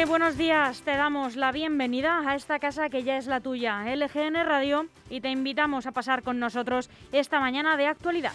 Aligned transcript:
Muy 0.00 0.08
buenos 0.08 0.38
días, 0.38 0.80
te 0.80 0.96
damos 0.96 1.36
la 1.36 1.52
bienvenida 1.52 2.22
a 2.26 2.34
esta 2.34 2.58
casa 2.58 2.88
que 2.88 3.02
ya 3.02 3.18
es 3.18 3.26
la 3.26 3.42
tuya, 3.42 3.84
LGN 3.84 4.46
Radio, 4.46 4.86
y 5.10 5.20
te 5.20 5.28
invitamos 5.28 5.84
a 5.84 5.92
pasar 5.92 6.22
con 6.22 6.38
nosotros 6.38 6.88
esta 7.12 7.38
mañana 7.38 7.76
de 7.76 7.86
actualidad. 7.86 8.32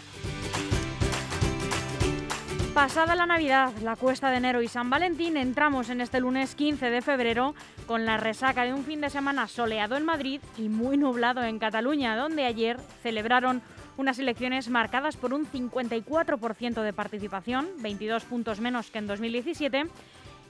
Pasada 2.75 3.15
la 3.15 3.25
Navidad, 3.25 3.73
la 3.81 3.95
cuesta 3.95 4.29
de 4.29 4.37
enero 4.37 4.61
y 4.61 4.67
San 4.67 4.91
Valentín, 4.91 5.37
entramos 5.37 5.89
en 5.89 6.01
este 6.01 6.19
lunes 6.19 6.53
15 6.53 6.91
de 6.91 7.01
febrero 7.01 7.55
con 7.87 8.05
la 8.05 8.17
resaca 8.17 8.63
de 8.63 8.71
un 8.75 8.83
fin 8.83 9.01
de 9.01 9.09
semana 9.09 9.47
soleado 9.47 9.97
en 9.97 10.05
Madrid 10.05 10.41
y 10.59 10.69
muy 10.69 10.97
nublado 10.97 11.43
en 11.43 11.57
Cataluña, 11.57 12.15
donde 12.15 12.45
ayer 12.45 12.77
celebraron 13.01 13.63
unas 13.97 14.19
elecciones 14.19 14.69
marcadas 14.69 15.17
por 15.17 15.33
un 15.33 15.47
54% 15.47 16.83
de 16.83 16.93
participación, 16.93 17.67
22 17.79 18.23
puntos 18.25 18.59
menos 18.59 18.91
que 18.91 18.99
en 18.99 19.07
2017 19.07 19.85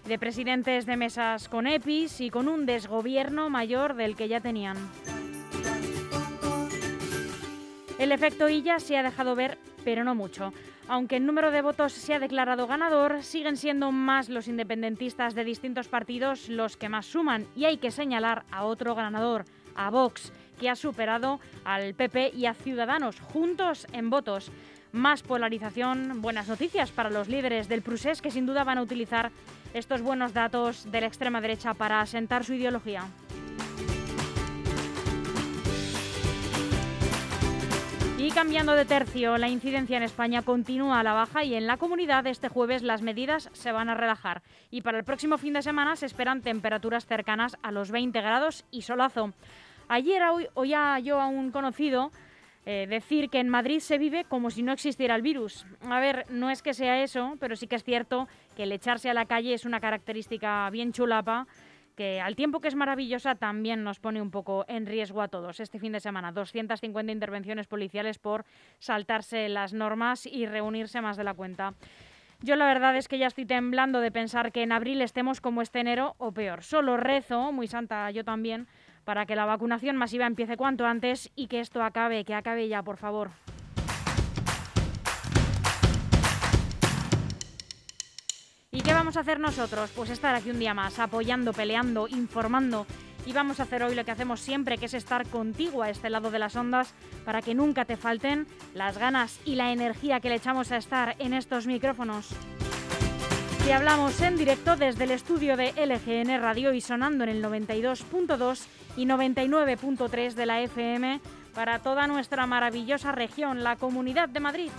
de 0.05 0.20
presidentes 0.20 0.86
de 0.86 0.98
mesas 0.98 1.50
con 1.50 1.68
EPIs 1.68 2.22
y 2.22 2.30
con 2.30 2.48
un 2.48 2.66
desgobierno 2.66 3.50
mayor 3.50 3.96
del 3.96 4.16
que 4.16 4.27
ya 4.27 4.40
tenían. 4.40 4.77
El 7.98 8.12
efecto 8.12 8.49
Illa 8.49 8.80
se 8.80 8.98
ha 8.98 9.04
dejado 9.04 9.36
ver, 9.36 9.58
pero 9.84 10.04
no 10.04 10.16
mucho. 10.16 10.54
Aunque 10.88 11.16
el 11.16 11.26
número 11.26 11.49
de 11.49 11.62
votos 11.62 11.94
se 11.94 12.13
ha 12.13 12.20
declarado 12.20 12.68
ganador, 12.68 13.23
siguen 13.23 13.58
siendo 13.58 13.91
más 13.91 14.30
los 14.30 14.48
independentistas 14.48 15.34
de 15.34 15.44
distintos 15.44 15.88
partidos 15.88 16.49
los 16.49 16.77
que 16.77 16.90
más 16.90 17.07
suman 17.07 17.48
y 17.55 17.66
hay 17.66 17.77
que 17.77 17.90
señalar 17.90 18.44
a 18.51 18.66
otro 18.66 18.94
ganador, 18.94 19.46
a 19.76 19.90
Vox, 19.90 20.32
que 20.60 20.70
ha 20.70 20.76
superado 20.76 21.40
al 21.63 21.96
PP 21.96 22.32
y 22.35 22.46
a 22.46 22.54
Ciudadanos 22.54 23.20
juntos 23.20 23.88
en 23.94 24.10
votos. 24.10 24.51
Más 24.91 25.24
polarización, 25.24 26.22
buenas 26.22 26.48
noticias 26.48 26.91
para 26.91 27.10
los 27.10 27.27
líderes 27.27 27.68
del 27.68 27.82
Prusés 27.82 28.22
que 28.22 28.32
sin 28.32 28.46
duda 28.46 28.63
van 28.63 28.77
a 28.77 28.84
utilizar 28.84 29.32
estos 29.76 30.01
buenos 30.01 30.34
datos 30.34 30.90
de 30.90 31.01
la 31.01 31.07
extrema 31.07 31.41
derecha 31.41 31.73
para 31.73 31.99
asentar 31.99 32.45
su 32.45 32.54
ideología. 32.54 33.04
Y 38.17 38.32
cambiando 38.32 38.73
de 38.73 38.85
tercio, 38.85 39.37
la 39.37 39.49
incidencia 39.49 39.98
en 39.98 40.04
España 40.04 40.43
continúa 40.43 41.01
a 41.01 41.04
la 41.04 41.12
baja 41.12 41.43
y 41.43 41.55
en 41.55 41.67
la 41.67 41.76
comunidad 41.76 42.26
este 42.26 42.48
jueves 42.48 42.84
las 42.84 43.01
medidas 43.01 43.49
se 43.51 43.73
van 43.73 43.90
a 43.90 43.95
relajar. 43.95 44.43
Y 44.71 44.82
para 44.82 44.98
el 44.98 45.04
próximo 45.04 45.37
fin 45.37 45.54
de 45.54 45.62
semana 45.62 45.98
se 45.98 46.05
esperan 46.05 46.41
temperaturas 46.41 47.05
cercanas 47.05 47.57
a 47.62 47.71
los 47.71 47.91
20 47.91 48.20
grados 48.21 48.63
y 48.71 48.84
solazo. 48.84 49.34
Ayer 49.89 50.23
oía 50.54 50.98
yo 50.99 51.20
a 51.20 51.27
un 51.27 51.51
conocido 51.51 52.12
eh, 52.66 52.88
decir 52.90 53.30
que 53.30 53.40
en 53.40 53.49
Madrid 53.49 53.80
se 53.80 53.98
vive 53.98 54.24
como 54.24 54.49
si 54.49 54.63
no 54.63 54.71
existiera 54.71 55.16
el 55.16 55.21
virus. 55.21 55.66
A 55.88 55.99
ver, 55.99 56.26
no 56.30 56.49
es 56.49 56.62
que 56.62 56.74
sea 56.74 57.04
eso, 57.04 57.35
pero 57.40 57.55
sí 57.55 57.68
que 57.68 57.76
es 57.76 57.84
cierto 57.84 58.27
que 58.55 58.63
el 58.63 58.72
echarse 58.72 59.10
a 59.10 59.13
la 59.13 59.26
calle 59.26 59.54
es 59.54 59.66
una 59.66 59.80
característica 59.80 60.70
bien 60.72 60.91
chulapa 60.91 61.48
que 61.96 62.20
al 62.20 62.35
tiempo 62.35 62.60
que 62.60 62.68
es 62.68 62.76
maravillosa 62.76 63.35
también 63.35 63.84
nos 63.84 63.99
pone 63.99 64.22
un 64.22 64.31
poco 64.31 64.66
en 64.68 64.85
riesgo 64.85 65.22
a 65.22 65.28
todos. 65.28 65.59
Este 65.59 65.80
fin 65.80 65.94
de 65.94 66.00
semana, 66.00 66.31
250 66.31 67.12
intervenciones 67.12 67.68
policiales 67.68 68.19
por 68.19 68.46
saltarse 68.79 69.50
las 69.50 69.74
normas 69.74 70.25
y 70.25 70.46
reunirse 70.46 71.02
más 71.02 71.18
de 71.18 71.24
la 71.24 71.34
cuenta. 71.34 71.74
Yo 72.41 72.56
la 72.57 72.66
verdad 72.66 72.97
es 72.97 73.07
que 73.07 73.18
ya 73.18 73.28
estoy 73.28 73.46
temblando 73.46 74.02
de 74.02 74.12
pensar 74.12 74.52
que 74.52 74.63
en 74.63 74.74
abril 74.74 75.02
estemos 75.02 75.40
como 75.40 75.62
este 75.62 75.79
enero 75.79 76.16
o 76.18 76.34
peor. 76.34 76.63
Solo 76.63 76.97
rezo, 76.97 77.52
muy 77.52 77.68
santa 77.68 78.12
yo 78.12 78.25
también, 78.25 78.68
para 79.05 79.25
que 79.25 79.35
la 79.35 79.45
vacunación 79.45 79.95
masiva 79.95 80.25
empiece 80.25 80.57
cuanto 80.57 80.85
antes 80.85 81.31
y 81.35 81.47
que 81.47 81.61
esto 81.61 81.81
acabe, 81.81 82.25
que 82.25 82.33
acabe 82.33 82.67
ya, 82.67 82.83
por 82.83 82.97
favor. 82.97 83.31
¿Y 88.71 88.81
qué 88.81 88.94
vamos 88.94 89.15
a 89.15 89.21
hacer 89.21 89.39
nosotros? 89.39 89.91
Pues 89.95 90.09
estar 90.09 90.35
aquí 90.35 90.49
un 90.49 90.59
día 90.59 90.73
más, 90.73 90.99
apoyando, 90.99 91.53
peleando, 91.53 92.09
informando. 92.09 92.85
Y 93.25 93.31
vamos 93.31 93.59
a 93.59 93.63
hacer 93.63 93.81
hoy 93.83 93.95
lo 93.95 94.03
que 94.03 94.11
hacemos 94.11 94.41
siempre, 94.41 94.77
que 94.77 94.85
es 94.85 94.94
estar 94.94 95.25
contigo 95.27 95.81
a 95.81 95.89
este 95.89 96.09
lado 96.09 96.29
de 96.29 96.39
las 96.39 96.55
ondas 96.55 96.94
para 97.23 97.41
que 97.41 97.55
nunca 97.55 97.85
te 97.85 97.95
falten 97.95 98.47
las 98.73 98.97
ganas 98.97 99.39
y 99.45 99.55
la 99.55 99.71
energía 99.71 100.19
que 100.19 100.29
le 100.29 100.35
echamos 100.35 100.71
a 100.71 100.77
estar 100.77 101.15
en 101.19 101.33
estos 101.33 101.65
micrófonos. 101.67 102.35
Y 103.67 103.71
hablamos 103.71 104.21
en 104.21 104.37
directo 104.37 104.75
desde 104.75 105.05
el 105.05 105.11
estudio 105.11 105.57
de 105.57 105.71
LGN 105.71 106.39
Radio 106.39 106.71
y 106.71 106.81
sonando 106.81 107.23
en 107.23 107.31
el 107.31 107.43
92.2 107.43 108.67
y 108.95 109.07
99.3 109.07 110.33
de 110.33 110.45
la 110.45 110.61
FM 110.61 111.19
para 111.55 111.79
toda 111.79 112.05
nuestra 112.05 112.45
maravillosa 112.45 113.11
región, 113.11 113.63
la 113.63 113.75
Comunidad 113.75 114.29
de 114.29 114.39
Madrid. 114.39 114.69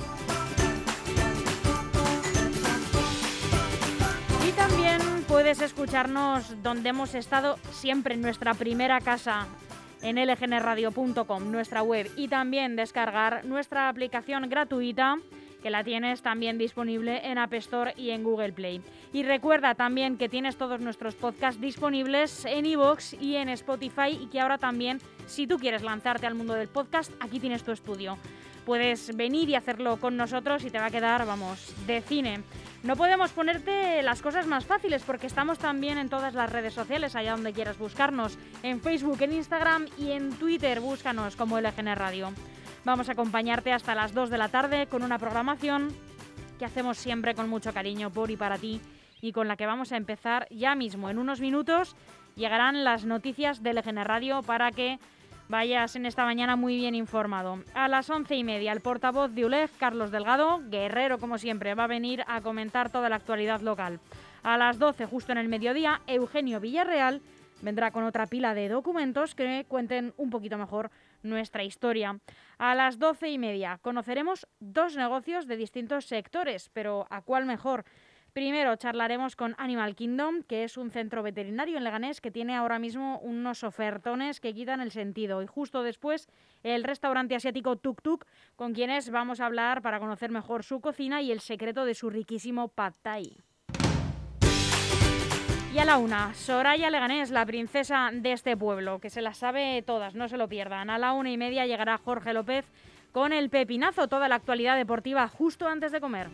Y 4.48 4.52
también 4.52 5.00
puedes 5.26 5.60
escucharnos 5.60 6.62
donde 6.62 6.91
hemos 6.91 7.16
estado 7.16 7.58
siempre 7.72 8.14
en 8.14 8.22
nuestra 8.22 8.54
primera 8.54 9.00
casa, 9.00 9.48
en 10.00 10.14
lgnradio.com, 10.14 11.50
nuestra 11.50 11.82
web, 11.82 12.08
y 12.14 12.28
también 12.28 12.76
descargar 12.76 13.44
nuestra 13.44 13.88
aplicación 13.88 14.48
gratuita 14.48 15.16
que 15.66 15.71
la 15.71 15.82
tienes 15.82 16.22
también 16.22 16.59
disponible 16.59 17.28
en 17.28 17.38
App 17.38 17.53
Store 17.54 17.93
y 17.97 18.10
en 18.10 18.22
Google 18.22 18.53
Play. 18.53 18.81
Y 19.12 19.25
recuerda 19.25 19.75
también 19.75 20.16
que 20.16 20.28
tienes 20.28 20.56
todos 20.56 20.78
nuestros 20.78 21.16
podcasts 21.16 21.60
disponibles 21.60 22.44
en 22.44 22.66
iVoox 22.66 23.15
y 23.15 23.34
en 23.34 23.49
Spotify 23.49 24.10
y 24.10 24.28
que 24.28 24.38
ahora 24.38 24.59
también, 24.59 25.00
si 25.27 25.49
tú 25.49 25.59
quieres 25.59 25.82
lanzarte 25.82 26.25
al 26.25 26.37
mundo 26.37 26.54
del 26.54 26.69
podcast, 26.69 27.10
aquí 27.19 27.41
tienes 27.41 27.65
tu 27.65 27.72
estudio. 27.72 28.16
Puedes 28.65 29.16
venir 29.16 29.49
y 29.49 29.56
hacerlo 29.56 29.97
con 29.97 30.16
nosotros 30.16 30.65
y 30.65 30.71
te 30.71 30.78
va 30.78 30.87
a 30.87 30.91
quedar, 30.93 31.27
vamos, 31.27 31.75
de 31.84 32.00
cine. 32.00 32.44
No 32.84 32.94
podemos 32.94 33.33
ponerte 33.33 34.04
las 34.04 34.22
cosas 34.22 34.47
más 34.47 34.66
fáciles 34.66 35.03
porque 35.03 35.27
estamos 35.27 35.59
también 35.59 35.98
en 35.98 36.09
todas 36.09 36.34
las 36.34 36.53
redes 36.53 36.75
sociales, 36.75 37.16
allá 37.16 37.33
donde 37.33 37.53
quieras 37.53 37.77
buscarnos, 37.77 38.38
en 38.62 38.81
Facebook, 38.81 39.21
en 39.21 39.33
Instagram 39.33 39.87
y 39.98 40.12
en 40.12 40.31
Twitter, 40.31 40.78
búscanos 40.78 41.34
como 41.34 41.59
LGN 41.60 41.97
Radio. 41.97 42.33
Vamos 42.86 43.08
a 43.08 43.12
acompañarte 43.14 43.72
hasta 43.72 43.97
las 43.97 44.14
2 44.14 44.30
de 44.30 44.38
la 44.38 44.48
tarde 44.48 44.86
con 44.86 45.02
una 45.02 45.19
programación 45.19 45.88
que 46.56 46.64
hacemos 46.64 46.97
siempre 46.97 47.34
con 47.34 47.48
mucho 47.48 47.72
cariño 47.72 48.10
por 48.10 48.30
y 48.30 48.36
para 48.36 48.58
ti 48.58 48.80
y 49.20 49.32
con 49.32 49.48
la 49.48 49.56
que 49.56 49.66
vamos 49.66 49.91
a 49.91 49.97
empezar 49.97 50.47
ya 50.52 50.76
mismo. 50.76 51.10
En 51.10 51.19
unos 51.19 51.41
minutos 51.41 51.97
llegarán 52.36 52.84
las 52.84 53.04
noticias 53.04 53.64
de 53.64 53.74
LGN 53.74 54.04
Radio 54.04 54.41
para 54.42 54.70
que 54.70 55.00
vayas 55.48 55.97
en 55.97 56.06
esta 56.06 56.24
mañana 56.24 56.54
muy 56.54 56.76
bien 56.76 56.94
informado. 56.94 57.58
A 57.74 57.88
las 57.88 58.08
once 58.08 58.36
y 58.36 58.44
media, 58.44 58.70
el 58.70 58.82
portavoz 58.82 59.32
de 59.32 59.47
ULEG, 59.47 59.68
Carlos 59.80 60.12
Delgado, 60.12 60.60
guerrero 60.70 61.18
como 61.18 61.38
siempre, 61.38 61.74
va 61.74 61.84
a 61.84 61.88
venir 61.88 62.22
a 62.28 62.41
comentar 62.41 62.91
toda 62.91 63.08
la 63.08 63.16
actualidad 63.16 63.62
local. 63.62 63.98
A 64.44 64.56
las 64.56 64.78
12, 64.78 65.06
justo 65.06 65.32
en 65.32 65.38
el 65.38 65.48
mediodía, 65.48 66.03
Eugenio 66.06 66.60
Villarreal 66.60 67.20
vendrá 67.62 67.91
con 67.91 68.04
otra 68.04 68.28
pila 68.28 68.54
de 68.54 68.68
documentos 68.68 69.34
que 69.34 69.64
cuenten 69.66 70.14
un 70.16 70.30
poquito 70.30 70.56
mejor 70.56 70.92
nuestra 71.28 71.64
historia. 71.64 72.19
A 72.59 72.75
las 72.75 72.98
doce 72.98 73.28
y 73.28 73.38
media 73.38 73.78
conoceremos 73.82 74.47
dos 74.60 74.97
negocios 74.97 75.47
de 75.47 75.56
distintos 75.56 76.06
sectores, 76.06 76.70
pero 76.72 77.06
¿a 77.10 77.22
cuál 77.22 77.47
mejor? 77.47 77.84
Primero 78.37 78.76
charlaremos 78.76 79.34
con 79.34 79.54
Animal 79.56 79.94
Kingdom, 79.94 80.42
que 80.42 80.65
es 80.65 80.76
un 80.76 80.91
centro 80.91 81.22
veterinario 81.22 81.78
en 81.78 81.84
Leganés 81.84 82.20
que 82.20 82.31
tiene 82.31 82.54
ahora 82.54 82.78
mismo 82.78 83.19
unos 83.20 83.65
ofertones 83.65 84.41
que 84.41 84.53
quitan 84.53 84.82
el 84.82 84.91
sentido. 84.91 85.42
Y 85.42 85.47
justo 85.47 85.82
después 85.82 86.28
el 86.62 86.84
restaurante 86.84 87.34
asiático 87.34 87.76
Tuk 87.76 88.03
Tuk, 88.03 88.26
con 88.54 88.75
quienes 88.75 89.09
vamos 89.09 89.41
a 89.41 89.47
hablar 89.47 89.81
para 89.81 90.00
conocer 90.00 90.31
mejor 90.31 90.65
su 90.65 90.82
cocina 90.82 91.22
y 91.22 91.32
el 91.32 91.41
secreto 91.41 91.86
de 91.86 91.95
su 91.95 92.10
riquísimo 92.10 92.68
pad 92.68 92.92
thai. 93.01 93.39
Y 95.77 95.78
a 95.78 95.84
la 95.84 95.99
una, 95.99 96.33
Soraya 96.33 96.89
Leganés, 96.89 97.31
la 97.31 97.45
princesa 97.45 98.09
de 98.11 98.33
este 98.33 98.57
pueblo, 98.57 98.99
que 98.99 99.11
se 99.11 99.21
las 99.21 99.37
sabe 99.37 99.83
todas, 99.83 100.15
no 100.15 100.27
se 100.27 100.39
lo 100.39 100.49
pierdan. 100.49 100.89
A 100.89 100.97
la 100.97 101.13
una 101.13 101.31
y 101.31 101.37
media 101.37 101.67
llegará 101.67 101.99
Jorge 101.99 102.33
López 102.33 102.65
con 103.13 103.34
el 103.34 103.51
pepinazo, 103.51 104.09
toda 104.09 104.27
la 104.27 104.37
actualidad 104.37 104.78
deportiva 104.78 105.28
justo 105.28 105.69
antes 105.69 105.93
de 105.93 106.01
comer. 106.01 106.28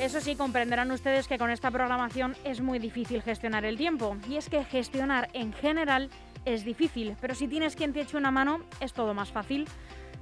Eso 0.00 0.18
sí, 0.22 0.34
comprenderán 0.34 0.90
ustedes 0.92 1.28
que 1.28 1.36
con 1.36 1.50
esta 1.50 1.70
programación 1.70 2.34
es 2.42 2.62
muy 2.62 2.78
difícil 2.78 3.20
gestionar 3.20 3.66
el 3.66 3.76
tiempo. 3.76 4.16
Y 4.30 4.36
es 4.36 4.48
que 4.48 4.64
gestionar 4.64 5.28
en 5.34 5.52
general 5.52 6.08
es 6.46 6.64
difícil, 6.64 7.16
pero 7.20 7.34
si 7.34 7.46
tienes 7.48 7.76
quien 7.76 7.92
te 7.92 8.00
eche 8.00 8.16
una 8.16 8.30
mano, 8.30 8.60
es 8.80 8.94
todo 8.94 9.12
más 9.12 9.30
fácil. 9.30 9.68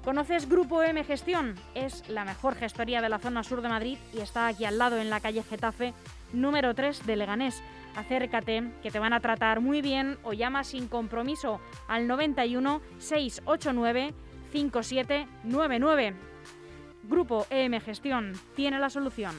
¿Conoces 0.02 0.48
Grupo 0.48 0.82
M 0.82 1.04
Gestión? 1.04 1.54
Es 1.76 2.08
la 2.08 2.24
mejor 2.24 2.56
gestoría 2.56 3.00
de 3.00 3.08
la 3.08 3.20
zona 3.20 3.44
sur 3.44 3.62
de 3.62 3.68
Madrid 3.68 3.98
y 4.12 4.18
está 4.18 4.48
aquí 4.48 4.64
al 4.64 4.78
lado 4.78 4.98
en 4.98 5.10
la 5.10 5.20
calle 5.20 5.44
Getafe, 5.44 5.94
número 6.32 6.74
3 6.74 7.06
de 7.06 7.14
Leganés. 7.14 7.62
Acércate, 7.94 8.72
que 8.82 8.90
te 8.90 8.98
van 8.98 9.12
a 9.12 9.20
tratar 9.20 9.60
muy 9.60 9.80
bien 9.80 10.18
o 10.24 10.32
llama 10.32 10.64
sin 10.64 10.88
compromiso 10.88 11.60
al 11.86 12.08
91 12.08 12.80
689 12.98 14.12
5799. 14.50 16.16
Grupo 17.04 17.46
EM 17.50 17.80
Gestión 17.80 18.32
tiene 18.56 18.80
la 18.80 18.90
solución. 18.90 19.36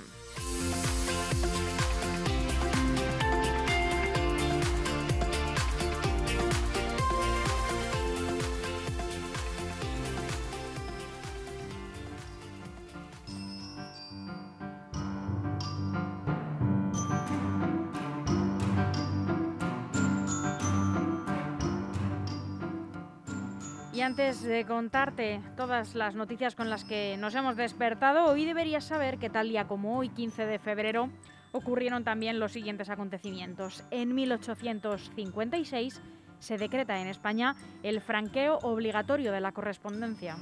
Antes 24.20 24.44
de 24.44 24.66
contarte 24.66 25.40
todas 25.56 25.96
las 25.96 26.14
noticias 26.14 26.54
con 26.54 26.70
las 26.70 26.84
que 26.84 27.16
nos 27.18 27.36
hemos 27.36 27.56
despertado, 27.56 28.26
hoy 28.26 28.44
deberías 28.44 28.84
saber 28.84 29.18
que 29.18 29.30
tal 29.30 29.48
día 29.48 29.66
como 29.66 29.98
hoy, 29.98 30.10
15 30.10 30.46
de 30.46 30.60
febrero, 30.60 31.10
ocurrieron 31.54 32.04
también 32.04 32.38
los 32.38 32.52
siguientes 32.52 32.90
acontecimientos. 32.90 33.82
En 33.92 34.14
1856 34.14 36.02
se 36.38 36.58
decreta 36.58 37.00
en 37.00 37.08
España 37.08 37.56
el 37.82 38.02
franqueo 38.02 38.58
obligatorio 38.62 39.32
de 39.32 39.40
la 39.40 39.54
correspondencia. 39.54 40.36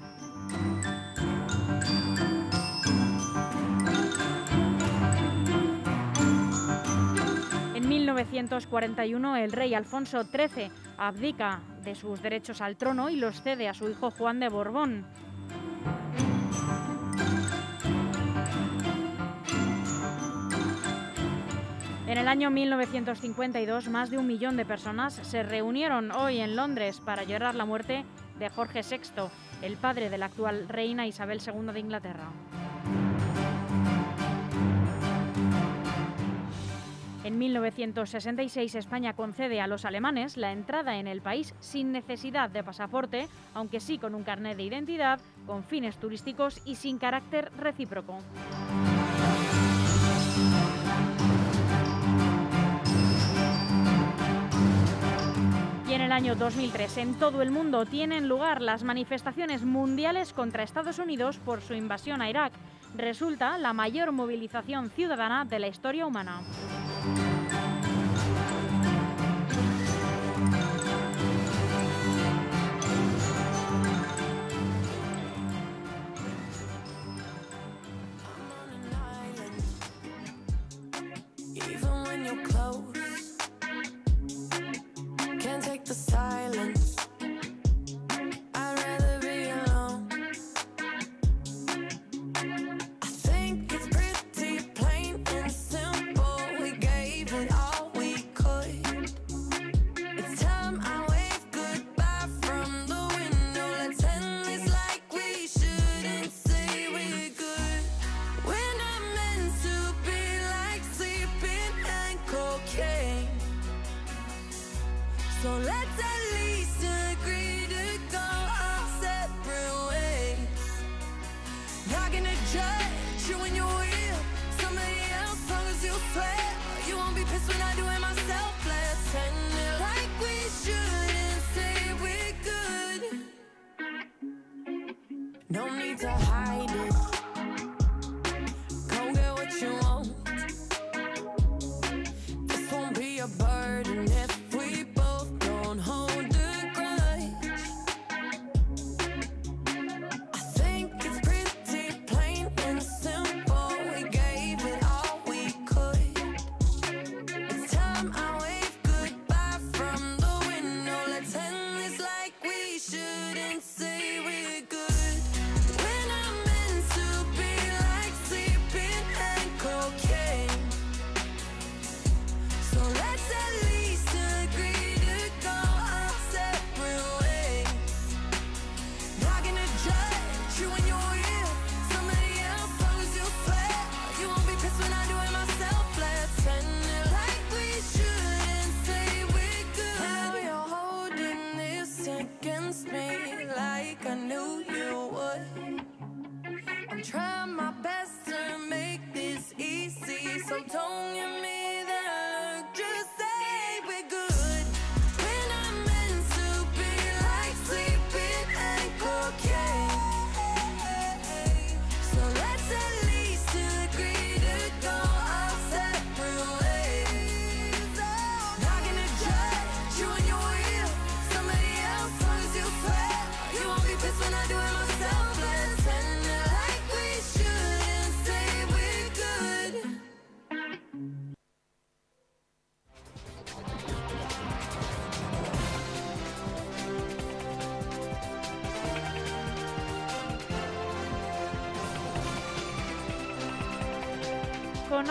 En 7.76 7.88
1941 7.88 9.36
el 9.36 9.52
rey 9.52 9.76
Alfonso 9.76 10.24
XIII 10.24 10.72
abdica 10.98 11.62
de 11.88 11.96
sus 11.96 12.22
derechos 12.22 12.60
al 12.60 12.76
trono 12.76 13.10
y 13.10 13.16
los 13.16 13.42
cede 13.42 13.70
a 13.70 13.74
su 13.74 13.90
hijo 13.90 14.12
Juan 14.12 14.42
de 14.42 14.50
Borbón. 14.50 15.06
En 22.08 22.18
el 22.18 22.28
año 22.28 22.52
1952, 22.52 23.88
más 23.88 24.10
de 24.10 24.18
un 24.18 24.28
millón 24.28 24.58
de 24.58 24.66
personas 24.66 25.14
se 25.14 25.44
reunieron 25.44 26.12
hoy 26.12 26.42
en 26.42 26.58
Londres 26.58 27.00
para 27.00 27.24
llorar 27.24 27.56
la 27.56 27.64
muerte 27.64 28.04
de 28.38 28.50
Jorge 28.50 28.82
VI, 28.82 29.30
el 29.62 29.78
padre 29.78 30.10
de 30.10 30.18
la 30.18 30.26
actual 30.26 30.68
reina 30.68 31.08
Isabel 31.08 31.40
II 31.40 31.72
de 31.72 31.80
Inglaterra. 31.80 32.28
En 37.28 37.40
1966 37.40 38.76
España 38.76 39.12
concede 39.12 39.60
a 39.60 39.68
los 39.68 39.84
alemanes 39.84 40.38
la 40.38 40.54
entrada 40.54 40.96
en 40.96 41.08
el 41.08 41.22
país 41.22 41.54
sin 41.60 41.92
necesidad 41.92 42.50
de 42.50 42.64
pasaporte, 42.64 43.28
aunque 43.54 43.82
sí 43.82 43.98
con 43.98 44.16
un 44.16 44.24
carnet 44.24 44.56
de 44.56 44.64
identidad, 44.64 45.20
con 45.46 45.66
fines 45.66 45.98
turísticos 45.98 46.62
y 46.64 46.76
sin 46.76 46.98
carácter 46.98 47.52
recíproco. 47.58 48.20
en 55.98 56.04
el 56.04 56.12
año 56.12 56.36
2003 56.36 56.98
en 56.98 57.16
todo 57.16 57.42
el 57.42 57.50
mundo 57.50 57.88
tienen 57.88 58.28
lugar 58.28 58.62
las 58.62 58.84
manifestaciones 58.84 59.64
mundiales 59.64 60.32
contra 60.32 60.62
Estados 60.62 61.00
Unidos 61.00 61.40
por 61.40 61.62
su 61.62 61.74
invasión 61.74 62.22
a 62.22 62.30
Irak. 62.30 62.54
Resulta 62.96 63.58
la 63.58 63.74
mayor 63.74 64.12
movilización 64.12 64.92
ciudadana 64.92 65.44
de 65.44 65.58
la 65.58 65.68
historia 65.68 66.06
humana. 66.06 66.44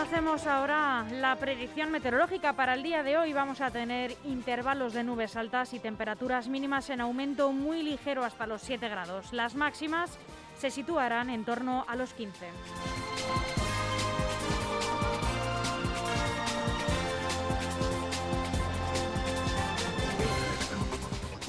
Conocemos 0.09 0.47
ahora 0.47 1.05
la 1.11 1.35
predicción 1.35 1.91
meteorológica 1.91 2.53
para 2.53 2.75
el 2.75 2.81
día 2.81 3.03
de 3.03 3.17
hoy. 3.17 3.33
Vamos 3.33 3.59
a 3.59 3.71
tener 3.71 4.15
intervalos 4.23 4.93
de 4.93 5.03
nubes 5.03 5.35
altas 5.35 5.73
y 5.73 5.79
temperaturas 5.79 6.47
mínimas 6.47 6.89
en 6.89 7.01
aumento 7.01 7.51
muy 7.51 7.83
ligero 7.83 8.23
hasta 8.23 8.47
los 8.47 8.61
7 8.61 8.87
grados. 8.87 9.33
Las 9.33 9.55
máximas 9.55 10.17
se 10.57 10.71
situarán 10.71 11.29
en 11.29 11.43
torno 11.43 11.83
a 11.89 11.97
los 11.97 12.13
15. 12.13 12.47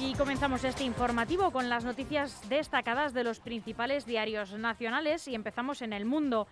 Y 0.01 0.15
comenzamos 0.15 0.65
este 0.65 0.83
informativo 0.83 1.51
con 1.51 1.69
las 1.69 1.85
noticias 1.85 2.41
destacadas 2.49 3.13
de 3.13 3.23
los 3.23 3.39
principales 3.39 4.05
diarios 4.05 4.51
nacionales 4.51 5.29
y 5.29 5.35
empezamos 5.35 5.81
en 5.81 5.93
el 5.93 6.03
mundo. 6.03 6.45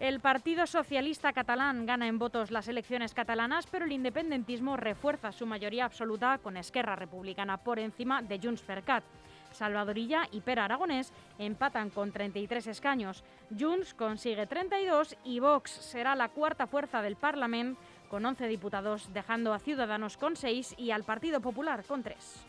El 0.00 0.20
Partido 0.20 0.64
Socialista 0.68 1.32
Catalán 1.32 1.84
gana 1.84 2.06
en 2.06 2.20
votos 2.20 2.52
las 2.52 2.68
elecciones 2.68 3.14
catalanas, 3.14 3.66
pero 3.66 3.84
el 3.84 3.90
independentismo 3.90 4.76
refuerza 4.76 5.32
su 5.32 5.44
mayoría 5.44 5.86
absoluta 5.86 6.38
con 6.38 6.56
Esquerra 6.56 6.94
Republicana 6.94 7.56
por 7.56 7.80
encima 7.80 8.22
de 8.22 8.38
Junts 8.38 8.62
per 8.62 8.84
Cat. 8.84 9.02
Salvadorilla 9.50 10.28
y 10.30 10.40
Pera 10.40 10.66
Aragonés 10.66 11.12
empatan 11.36 11.90
con 11.90 12.12
33 12.12 12.68
escaños. 12.68 13.24
Junts 13.58 13.92
consigue 13.92 14.46
32 14.46 15.16
y 15.24 15.40
Vox 15.40 15.72
será 15.72 16.14
la 16.14 16.28
cuarta 16.28 16.68
fuerza 16.68 17.02
del 17.02 17.16
Parlamento 17.16 17.80
con 18.08 18.24
11 18.24 18.46
diputados, 18.46 19.12
dejando 19.12 19.52
a 19.52 19.58
Ciudadanos 19.58 20.16
con 20.16 20.36
6 20.36 20.76
y 20.78 20.92
al 20.92 21.02
Partido 21.02 21.40
Popular 21.40 21.82
con 21.84 22.04
3. 22.04 22.47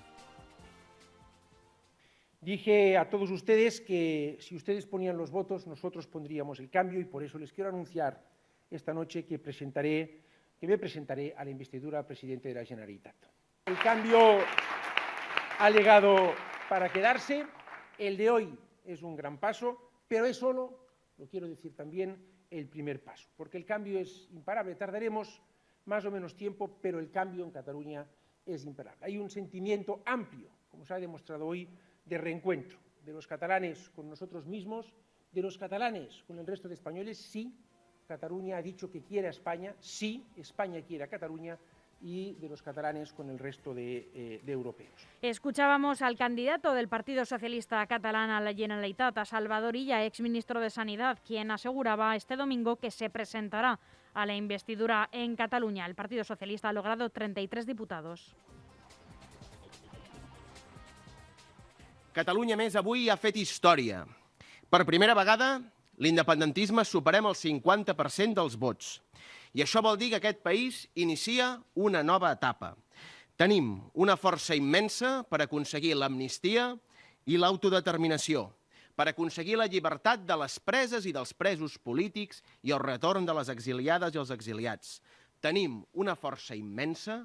Dije 2.41 2.97
a 2.97 3.09
todos 3.09 3.31
ustedes 3.31 3.81
que 3.81 4.37
si 4.39 4.55
ustedes 4.55 4.85
ponían 4.85 5.17
los 5.17 5.29
votos, 5.29 5.67
nosotros 5.67 6.07
pondríamos 6.07 6.59
el 6.59 6.69
cambio 6.69 6.99
y 6.99 7.05
por 7.05 7.21
eso 7.21 7.37
les 7.37 7.51
quiero 7.51 7.69
anunciar 7.69 8.23
esta 8.71 8.93
noche 8.93 9.25
que 9.25 9.39
presentaré, 9.39 10.21
que 10.57 10.67
me 10.67 10.77
presentaré 10.77 11.35
a 11.35 11.43
la 11.43 11.49
investidura 11.49 12.07
presidente 12.07 12.47
de 12.47 12.55
la 12.55 12.63
Generalitat. 12.63 13.15
El 13.65 13.77
cambio 13.79 14.39
ha 15.59 15.69
llegado 15.69 16.33
para 16.69 16.87
quedarse. 16.89 17.45
El 17.97 18.15
de 18.15 18.29
hoy 18.29 18.57
es 18.85 19.03
un 19.03 19.17
gran 19.17 19.37
paso, 19.37 19.77
pero 20.07 20.25
es 20.25 20.37
solo, 20.37 20.87
lo 21.17 21.27
quiero 21.27 21.45
decir 21.45 21.75
también, 21.75 22.23
el 22.49 22.67
primer 22.67 23.03
paso, 23.03 23.27
porque 23.35 23.57
el 23.57 23.65
cambio 23.65 23.99
es 23.99 24.29
imparable. 24.31 24.75
Tardaremos 24.75 25.41
más 25.85 26.05
o 26.05 26.11
menos 26.11 26.37
tiempo, 26.37 26.79
pero 26.81 26.99
el 26.99 27.11
cambio 27.11 27.43
en 27.43 27.51
Cataluña 27.51 28.07
es 28.45 28.65
imparable. 28.65 29.05
Hay 29.05 29.17
un 29.17 29.29
sentimiento 29.29 30.01
amplio, 30.05 30.49
como 30.71 30.85
se 30.85 30.93
ha 30.93 30.99
demostrado 30.99 31.45
hoy, 31.45 31.67
de 32.09 32.17
reencuentro 32.17 32.79
de 33.05 33.13
los 33.13 33.27
catalanes 33.27 33.89
con 33.91 34.09
nosotros 34.09 34.45
mismos, 34.45 34.93
de 35.31 35.41
los 35.41 35.57
catalanes 35.57 36.23
con 36.27 36.39
el 36.39 36.47
resto 36.47 36.67
de 36.67 36.73
españoles. 36.73 37.17
Sí, 37.17 37.55
Cataluña 38.07 38.57
ha 38.57 38.61
dicho 38.61 38.91
que 38.91 39.03
quiere 39.03 39.27
a 39.27 39.29
España, 39.29 39.75
sí, 39.79 40.25
España 40.35 40.81
quiere 40.81 41.03
a 41.03 41.07
Cataluña 41.07 41.57
y 42.01 42.33
de 42.35 42.49
los 42.49 42.63
catalanes 42.63 43.13
con 43.13 43.29
el 43.29 43.37
resto 43.37 43.73
de, 43.73 44.41
de, 44.43 44.51
europeos. 44.51 45.07
Escuchábamos 45.21 46.01
al 46.01 46.17
candidato 46.17 46.73
del 46.73 46.87
Partido 46.87 47.25
Socialista 47.25 47.85
catalán 47.87 48.29
a 48.29 48.39
la 48.39 48.53
Generalitat, 48.53 49.17
a 49.17 49.25
Salvador 49.25 49.75
Illa, 49.75 50.05
exministro 50.05 50.61
de 50.61 50.69
Sanidad, 50.69 51.19
quien 51.25 51.51
aseguraba 51.51 52.15
este 52.15 52.37
domingo 52.37 52.77
que 52.77 52.89
se 52.89 53.09
presentará 53.09 53.79
a 54.13 54.25
la 54.25 54.35
investidura 54.35 55.09
en 55.11 55.35
Cataluña. 55.35 55.85
El 55.85 55.95
Partido 55.95 56.23
Socialista 56.23 56.69
ha 56.69 56.73
logrado 56.73 57.09
33 57.09 57.65
diputados. 57.65 58.35
Catalunya 62.19 62.57
Més 62.59 62.73
avui 62.75 63.05
ha 63.07 63.15
fet 63.15 63.37
història. 63.39 64.01
Per 64.67 64.83
primera 64.83 65.13
vegada, 65.15 65.61
l'independentisme 66.03 66.83
superem 66.83 67.29
el 67.29 67.37
50% 67.39 68.35
dels 68.35 68.57
vots. 68.59 68.97
I 69.55 69.63
això 69.63 69.79
vol 69.79 69.95
dir 70.01 70.09
que 70.11 70.19
aquest 70.19 70.41
país 70.43 70.81
inicia 70.99 71.53
una 71.79 72.01
nova 72.03 72.33
etapa. 72.35 72.73
Tenim 73.39 73.71
una 73.95 74.17
força 74.19 74.57
immensa 74.59 75.21
per 75.31 75.39
aconseguir 75.45 75.93
l'amnistia 75.95 76.73
i 77.23 77.39
l'autodeterminació, 77.39 78.49
per 78.99 79.07
aconseguir 79.13 79.55
la 79.55 79.71
llibertat 79.71 80.27
de 80.27 80.41
les 80.43 80.59
preses 80.59 81.07
i 81.07 81.15
dels 81.15 81.31
presos 81.31 81.79
polítics 81.79 82.43
i 82.67 82.75
el 82.75 82.83
retorn 82.83 83.23
de 83.23 83.39
les 83.39 83.47
exiliades 83.47 84.11
i 84.11 84.19
els 84.19 84.35
exiliats. 84.35 84.97
Tenim 85.39 85.85
una 85.95 86.19
força 86.19 86.51
immensa 86.51 87.21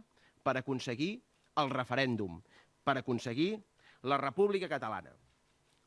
per 0.46 0.54
aconseguir 0.60 1.16
el 1.58 1.74
referèndum, 1.74 2.38
per 2.86 3.00
aconseguir 3.00 3.56
la 4.04 4.18
República 4.20 4.68
Catalana. 4.68 5.12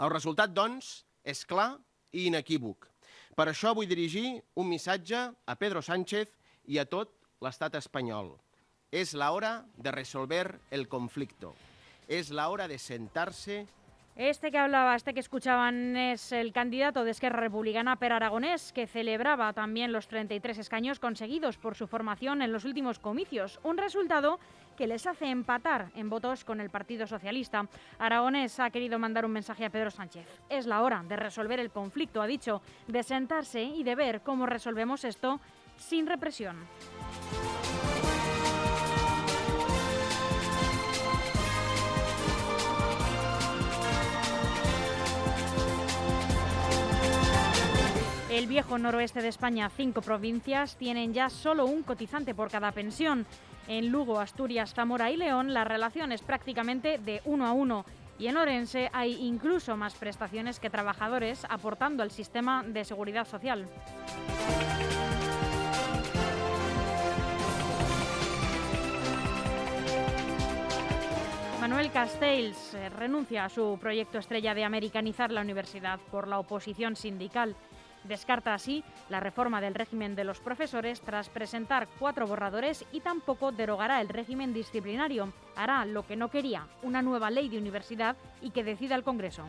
El 0.01 0.11
resultat, 0.13 0.53
doncs, 0.53 1.05
és 1.23 1.43
clar 1.45 1.75
i 2.13 2.27
inequívoc. 2.31 2.87
Per 3.37 3.45
això 3.49 3.73
vull 3.77 3.89
dirigir 3.89 4.39
un 4.57 4.69
missatge 4.69 5.19
a 5.29 5.55
Pedro 5.61 5.83
Sánchez 5.85 6.33
i 6.73 6.79
a 6.81 6.85
tot 6.89 7.13
l'estat 7.45 7.77
espanyol. 7.77 8.33
És 8.89 9.13
la 9.13 9.29
hora 9.35 9.51
de 9.75 9.93
resolver 9.93 10.57
el 10.71 10.87
conflicto. 10.89 11.53
És 12.07 12.31
la 12.31 12.47
hora 12.49 12.67
de 12.71 12.79
sentarse 12.79 13.65
Este 14.17 14.49
que 14.49 14.57
hablaba, 14.57 14.95
este 14.95 15.13
que 15.13 15.19
escuchaban 15.19 15.95
es 15.95 16.31
el 16.31 16.51
candidato 16.51 17.03
de 17.03 17.11
Esquerra 17.11 17.39
Republicana 17.39 17.97
Per 17.97 18.11
Aragonés, 18.11 18.73
que 18.73 18.87
celebraba 18.87 19.53
también 19.53 19.91
los 19.91 20.07
33 20.07 20.57
escaños 20.57 20.99
conseguidos 20.99 21.59
por 21.59 21.75
su 21.75 21.85
formación 21.85 22.41
en 22.41 22.51
los 22.51 22.65
últimos 22.65 22.97
comicios, 22.97 23.59
un 23.61 23.77
resultado 23.77 24.39
que 24.75 24.87
les 24.87 25.05
hace 25.05 25.27
empatar 25.27 25.91
en 25.93 26.09
votos 26.09 26.43
con 26.43 26.59
el 26.59 26.71
Partido 26.71 27.05
Socialista. 27.05 27.67
Aragonés 27.99 28.59
ha 28.59 28.71
querido 28.71 28.97
mandar 28.97 29.23
un 29.23 29.33
mensaje 29.33 29.65
a 29.65 29.69
Pedro 29.69 29.91
Sánchez. 29.91 30.27
Es 30.49 30.65
la 30.65 30.81
hora 30.81 31.03
de 31.07 31.15
resolver 31.15 31.59
el 31.59 31.69
conflicto, 31.69 32.19
ha 32.19 32.25
dicho, 32.25 32.63
de 32.87 33.03
sentarse 33.03 33.61
y 33.61 33.83
de 33.83 33.93
ver 33.93 34.21
cómo 34.21 34.47
resolvemos 34.47 35.03
esto 35.03 35.39
sin 35.75 36.07
represión. 36.07 36.57
El 48.37 48.45
viejo 48.45 48.77
noroeste 48.77 49.23
de 49.23 49.29
España, 49.29 49.67
cinco 49.75 50.03
provincias, 50.03 50.75
tienen 50.75 51.11
ya 51.11 51.27
solo 51.27 51.65
un 51.65 51.81
cotizante 51.81 52.35
por 52.35 52.51
cada 52.51 52.71
pensión. 52.71 53.25
En 53.67 53.89
Lugo, 53.89 54.19
Asturias, 54.19 54.75
Zamora 54.75 55.09
y 55.09 55.17
León 55.17 55.55
la 55.55 55.63
relación 55.63 56.11
es 56.11 56.21
prácticamente 56.21 56.99
de 56.99 57.19
uno 57.25 57.47
a 57.47 57.51
uno. 57.53 57.83
Y 58.19 58.27
en 58.27 58.37
Orense 58.37 58.91
hay 58.93 59.13
incluso 59.25 59.75
más 59.75 59.95
prestaciones 59.95 60.59
que 60.59 60.69
trabajadores 60.69 61.47
aportando 61.49 62.03
al 62.03 62.11
sistema 62.11 62.61
de 62.61 62.85
seguridad 62.85 63.27
social. 63.27 63.67
Manuel 71.59 71.91
Castells 71.91 72.75
eh, 72.75 72.89
renuncia 72.89 73.45
a 73.45 73.49
su 73.49 73.79
proyecto 73.81 74.19
estrella 74.19 74.53
de 74.53 74.63
americanizar 74.63 75.31
la 75.31 75.41
universidad 75.41 75.99
por 76.11 76.27
la 76.27 76.37
oposición 76.37 76.95
sindical. 76.95 77.55
Descarta 78.07 78.53
así 78.53 78.83
la 79.09 79.19
reforma 79.19 79.59
del 79.59 79.75
régimen 79.75 80.15
de 80.15 80.23
los 80.23 80.39
profesores 80.39 81.01
tras 81.01 81.29
presentar 81.29 81.87
cuatro 81.99 82.25
borradores 82.25 82.85
y 82.91 83.01
tampoco 83.01 83.51
derogará 83.51 83.99
el 84.01 84.09
régimen 84.09 84.53
disciplinario. 84.53 85.33
Hará 85.55 85.85
lo 85.85 86.05
que 86.07 86.15
no 86.15 86.29
quería, 86.29 86.67
una 86.83 87.01
nueva 87.01 87.29
ley 87.29 87.49
de 87.49 87.57
universidad 87.57 88.15
y 88.41 88.51
que 88.51 88.63
decida 88.63 88.95
el 88.95 89.03
Congreso. 89.03 89.43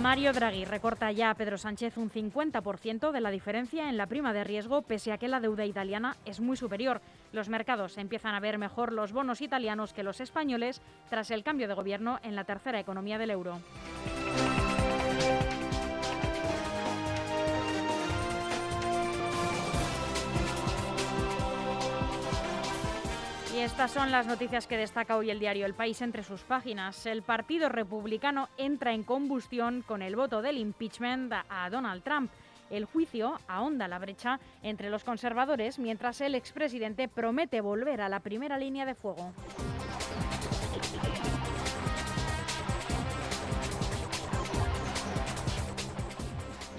Mario 0.00 0.32
Draghi 0.32 0.64
recorta 0.66 1.10
ya 1.10 1.30
a 1.30 1.34
Pedro 1.34 1.56
Sánchez 1.56 1.96
un 1.96 2.10
50% 2.10 3.12
de 3.12 3.20
la 3.20 3.30
diferencia 3.30 3.88
en 3.88 3.96
la 3.96 4.06
prima 4.06 4.34
de 4.34 4.44
riesgo, 4.44 4.82
pese 4.82 5.10
a 5.10 5.18
que 5.18 5.26
la 5.26 5.40
deuda 5.40 5.64
italiana 5.64 6.16
es 6.26 6.38
muy 6.38 6.56
superior. 6.56 7.00
Los 7.32 7.48
mercados 7.48 7.96
empiezan 7.96 8.34
a 8.34 8.40
ver 8.40 8.58
mejor 8.58 8.92
los 8.92 9.12
bonos 9.12 9.40
italianos 9.40 9.94
que 9.94 10.02
los 10.02 10.20
españoles 10.20 10.82
tras 11.08 11.30
el 11.30 11.42
cambio 11.42 11.66
de 11.66 11.74
gobierno 11.74 12.20
en 12.22 12.36
la 12.36 12.44
tercera 12.44 12.78
economía 12.78 13.18
del 13.18 13.30
euro. 13.30 13.58
Y 23.56 23.60
estas 23.60 23.90
son 23.90 24.12
las 24.12 24.26
noticias 24.26 24.66
que 24.66 24.76
destaca 24.76 25.16
hoy 25.16 25.30
el 25.30 25.38
diario 25.38 25.64
El 25.64 25.72
País 25.72 26.02
entre 26.02 26.22
sus 26.22 26.42
páginas. 26.42 27.06
El 27.06 27.22
Partido 27.22 27.70
Republicano 27.70 28.50
entra 28.58 28.92
en 28.92 29.02
combustión 29.02 29.80
con 29.80 30.02
el 30.02 30.14
voto 30.14 30.42
del 30.42 30.58
impeachment 30.58 31.32
a 31.32 31.70
Donald 31.70 32.02
Trump. 32.02 32.30
El 32.68 32.84
juicio 32.84 33.40
ahonda 33.48 33.88
la 33.88 33.98
brecha 33.98 34.40
entre 34.62 34.90
los 34.90 35.04
conservadores 35.04 35.78
mientras 35.78 36.20
el 36.20 36.34
expresidente 36.34 37.08
promete 37.08 37.62
volver 37.62 38.02
a 38.02 38.10
la 38.10 38.20
primera 38.20 38.58
línea 38.58 38.84
de 38.84 38.94
fuego. 38.94 39.32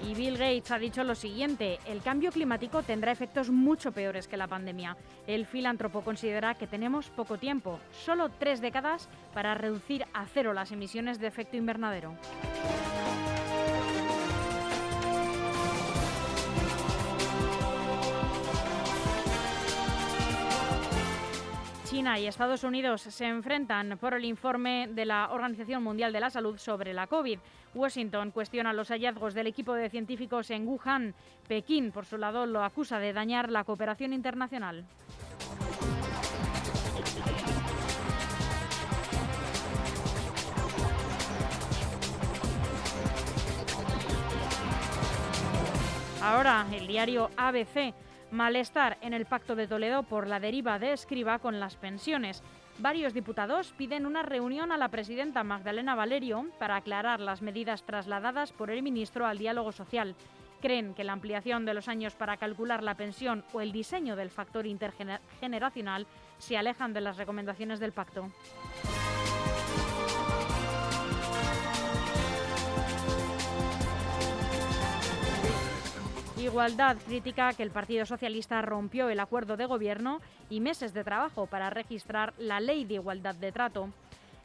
Y 0.08 0.14
Bill 0.14 0.38
Gates 0.38 0.70
ha 0.70 0.78
dicho 0.78 1.04
lo 1.04 1.14
siguiente, 1.14 1.78
el 1.84 2.00
cambio 2.00 2.32
climático 2.32 2.82
tendrá 2.82 3.12
efectos 3.12 3.50
mucho 3.50 3.92
peores 3.92 4.26
que 4.26 4.38
la 4.38 4.46
pandemia. 4.46 4.96
El 5.26 5.44
filántropo 5.44 6.00
considera 6.00 6.54
que 6.54 6.66
tenemos 6.66 7.10
poco 7.10 7.36
tiempo, 7.36 7.78
solo 8.06 8.30
tres 8.30 8.62
décadas, 8.62 9.06
para 9.34 9.54
reducir 9.54 10.06
a 10.14 10.24
cero 10.24 10.54
las 10.54 10.72
emisiones 10.72 11.20
de 11.20 11.26
efecto 11.26 11.58
invernadero. 11.58 12.14
China 21.88 22.18
y 22.18 22.26
Estados 22.26 22.64
Unidos 22.64 23.00
se 23.00 23.24
enfrentan 23.24 23.96
por 23.98 24.12
el 24.12 24.26
informe 24.26 24.90
de 24.92 25.06
la 25.06 25.30
Organización 25.32 25.82
Mundial 25.82 26.12
de 26.12 26.20
la 26.20 26.28
Salud 26.28 26.58
sobre 26.58 26.92
la 26.92 27.06
COVID. 27.06 27.38
Washington 27.74 28.30
cuestiona 28.30 28.74
los 28.74 28.88
hallazgos 28.88 29.32
del 29.32 29.46
equipo 29.46 29.72
de 29.72 29.88
científicos 29.88 30.50
en 30.50 30.68
Wuhan. 30.68 31.14
Pekín, 31.48 31.90
por 31.90 32.04
su 32.04 32.18
lado, 32.18 32.44
lo 32.44 32.62
acusa 32.62 32.98
de 32.98 33.14
dañar 33.14 33.50
la 33.50 33.64
cooperación 33.64 34.12
internacional. 34.12 34.84
Ahora, 46.20 46.66
el 46.70 46.86
diario 46.86 47.30
ABC 47.38 47.94
Malestar 48.30 48.98
en 49.00 49.14
el 49.14 49.24
Pacto 49.24 49.56
de 49.56 49.66
Toledo 49.66 50.02
por 50.02 50.26
la 50.26 50.40
deriva 50.40 50.78
de 50.78 50.92
Escriba 50.92 51.38
con 51.38 51.60
las 51.60 51.76
pensiones. 51.76 52.42
Varios 52.78 53.14
diputados 53.14 53.72
piden 53.76 54.06
una 54.06 54.22
reunión 54.22 54.70
a 54.70 54.76
la 54.76 54.88
presidenta 54.88 55.42
Magdalena 55.42 55.94
Valerio 55.94 56.46
para 56.58 56.76
aclarar 56.76 57.20
las 57.20 57.42
medidas 57.42 57.82
trasladadas 57.84 58.52
por 58.52 58.70
el 58.70 58.82
ministro 58.82 59.26
al 59.26 59.38
diálogo 59.38 59.72
social. 59.72 60.14
Creen 60.60 60.94
que 60.94 61.04
la 61.04 61.12
ampliación 61.12 61.64
de 61.64 61.74
los 61.74 61.88
años 61.88 62.14
para 62.14 62.36
calcular 62.36 62.82
la 62.82 62.96
pensión 62.96 63.44
o 63.52 63.60
el 63.60 63.72
diseño 63.72 64.14
del 64.16 64.30
factor 64.30 64.66
intergeneracional 64.66 66.06
se 66.38 66.56
alejan 66.56 66.92
de 66.92 67.00
las 67.00 67.16
recomendaciones 67.16 67.80
del 67.80 67.92
pacto. 67.92 68.30
Igualdad 76.40 76.96
crítica 77.04 77.52
que 77.52 77.64
el 77.64 77.70
Partido 77.70 78.06
Socialista 78.06 78.62
rompió 78.62 79.08
el 79.08 79.18
acuerdo 79.18 79.56
de 79.56 79.66
gobierno 79.66 80.20
y 80.48 80.60
meses 80.60 80.94
de 80.94 81.02
trabajo 81.02 81.46
para 81.46 81.68
registrar 81.68 82.32
la 82.38 82.60
ley 82.60 82.84
de 82.84 82.94
igualdad 82.94 83.34
de 83.34 83.50
trato. 83.50 83.90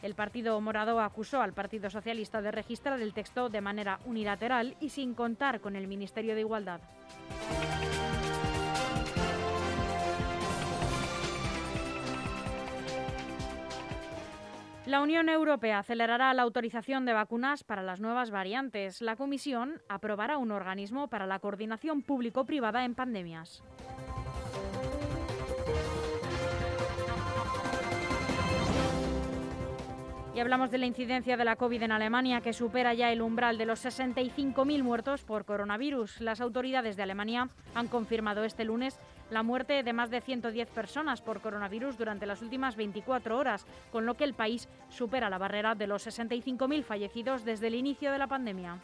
El 0.02 0.16
Partido 0.16 0.60
Morado 0.60 1.00
acusó 1.00 1.42
al 1.42 1.54
Partido 1.54 1.90
Socialista 1.90 2.42
de 2.42 2.52
registrar 2.52 3.00
el 3.00 3.14
texto 3.14 3.48
de 3.48 3.62
manera 3.62 4.00
unilateral 4.06 4.76
y 4.82 4.90
sin 4.90 5.14
contar 5.14 5.62
con 5.62 5.76
el 5.76 5.88
Ministerio 5.88 6.34
de 6.34 6.42
Igualdad. 6.42 6.82
La 14.86 15.00
Unión 15.00 15.30
Europea 15.30 15.80
acelerará 15.80 16.34
la 16.34 16.42
autorización 16.42 17.06
de 17.06 17.14
vacunas 17.14 17.64
para 17.64 17.82
las 17.84 18.02
nuevas 18.02 18.32
variantes. 18.32 19.02
La 19.02 19.16
Comisión 19.16 19.82
aprobará 19.88 20.38
un 20.38 20.52
organismo 20.52 21.08
para 21.08 21.26
la 21.26 21.40
coordinación 21.40 22.02
público-privada 22.02 22.84
en 22.84 22.94
pandemias. 22.94 23.64
Y 30.36 30.40
hablamos 30.40 30.72
de 30.72 30.80
la 30.80 30.88
incidencia 30.88 31.38
de 31.38 31.46
la 31.46 31.56
COVID 31.56 31.84
en 31.84 31.92
Alemania, 31.92 32.42
que 32.42 32.54
supera 32.54 32.96
ya 32.96 33.12
el 33.12 33.22
umbral 33.22 33.60
de 33.60 33.68
los 33.68 33.86
65.000 33.86 34.82
muertos 34.82 35.24
por 35.24 35.46
coronavirus. 35.46 36.22
Las 36.22 36.42
autoridades 36.42 36.96
de 36.96 37.04
Alemania 37.04 37.50
han 37.76 37.88
confirmado 37.88 38.44
este 38.44 38.66
lunes 38.66 39.00
la 39.30 39.44
muerte 39.44 39.84
de 39.84 39.94
más 39.94 40.10
de 40.10 40.22
110 40.22 40.70
personas 40.70 41.22
por 41.22 41.40
coronavirus 41.40 42.00
durante 42.00 42.26
las 42.26 42.42
últimas 42.42 42.76
24 42.76 43.38
horas, 43.38 43.68
con 43.92 44.08
lo 44.08 44.16
que 44.16 44.24
el 44.24 44.34
país 44.34 44.68
supera 44.90 45.30
la 45.30 45.38
barrera 45.38 45.76
de 45.76 45.86
los 45.86 46.08
65.000 46.08 46.84
fallecidos 46.84 47.46
desde 47.46 47.68
el 47.68 47.76
inicio 47.76 48.12
de 48.12 48.18
la 48.18 48.28
pandemia. 48.28 48.80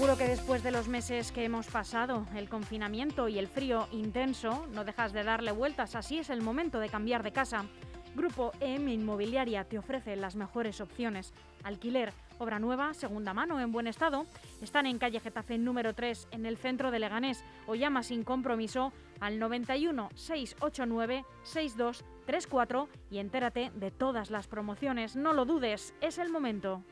Seguro 0.00 0.16
que 0.16 0.28
después 0.28 0.62
de 0.62 0.70
los 0.70 0.88
meses 0.88 1.30
que 1.30 1.44
hemos 1.44 1.66
pasado, 1.66 2.24
el 2.34 2.48
confinamiento 2.48 3.28
y 3.28 3.38
el 3.38 3.48
frío 3.48 3.86
intenso, 3.92 4.66
no 4.72 4.82
dejas 4.82 5.12
de 5.12 5.24
darle 5.24 5.52
vueltas. 5.52 5.94
Así 5.94 6.18
es 6.18 6.30
el 6.30 6.40
momento 6.40 6.80
de 6.80 6.88
cambiar 6.88 7.22
de 7.22 7.32
casa. 7.32 7.66
Grupo 8.14 8.50
EM 8.60 8.88
Inmobiliaria 8.88 9.64
te 9.64 9.76
ofrece 9.76 10.16
las 10.16 10.36
mejores 10.36 10.80
opciones. 10.80 11.34
Alquiler, 11.64 12.14
obra 12.38 12.58
nueva, 12.58 12.94
segunda 12.94 13.34
mano, 13.34 13.60
en 13.60 13.72
buen 13.72 13.86
estado. 13.86 14.24
Están 14.62 14.86
en 14.86 14.98
calle 14.98 15.20
Getafe 15.20 15.58
número 15.58 15.92
3, 15.92 16.28
en 16.30 16.46
el 16.46 16.56
centro 16.56 16.90
de 16.90 16.98
Leganés. 16.98 17.44
O 17.66 17.74
llama 17.74 18.02
sin 18.02 18.24
compromiso 18.24 18.94
al 19.20 19.38
91 19.38 20.08
689 20.14 21.26
6234 21.42 22.88
y 23.10 23.18
entérate 23.18 23.70
de 23.74 23.90
todas 23.90 24.30
las 24.30 24.48
promociones. 24.48 25.14
No 25.14 25.34
lo 25.34 25.44
dudes, 25.44 25.92
es 26.00 26.16
el 26.16 26.30
momento. 26.30 26.82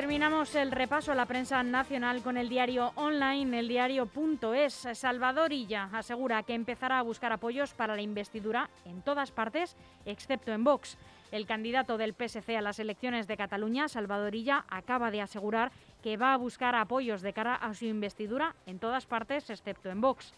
Terminamos 0.00 0.54
el 0.54 0.72
repaso 0.72 1.12
a 1.12 1.14
la 1.14 1.26
prensa 1.26 1.62
nacional 1.62 2.22
con 2.22 2.38
el 2.38 2.48
diario 2.48 2.90
online, 2.94 3.58
el 3.58 3.68
diario.es. 3.68 4.88
Salvador 4.94 5.52
Illa 5.52 5.90
asegura 5.92 6.42
que 6.42 6.54
empezará 6.54 6.98
a 6.98 7.02
buscar 7.02 7.34
apoyos 7.34 7.74
para 7.74 7.94
la 7.94 8.00
investidura 8.00 8.70
en 8.86 9.02
todas 9.02 9.30
partes, 9.30 9.76
excepto 10.06 10.52
en 10.52 10.64
Vox. 10.64 10.96
El 11.32 11.44
candidato 11.44 11.98
del 11.98 12.14
PSC 12.14 12.56
a 12.56 12.62
las 12.62 12.78
elecciones 12.78 13.26
de 13.26 13.36
Cataluña, 13.36 13.88
Salvador 13.88 14.34
Illa, 14.34 14.64
acaba 14.70 15.10
de 15.10 15.20
asegurar 15.20 15.70
que 16.02 16.16
va 16.16 16.32
a 16.32 16.38
buscar 16.38 16.74
apoyos 16.74 17.20
de 17.20 17.34
cara 17.34 17.54
a 17.54 17.74
su 17.74 17.84
investidura 17.84 18.54
en 18.64 18.78
todas 18.78 19.04
partes, 19.04 19.50
excepto 19.50 19.90
en 19.90 20.00
Vox. 20.00 20.32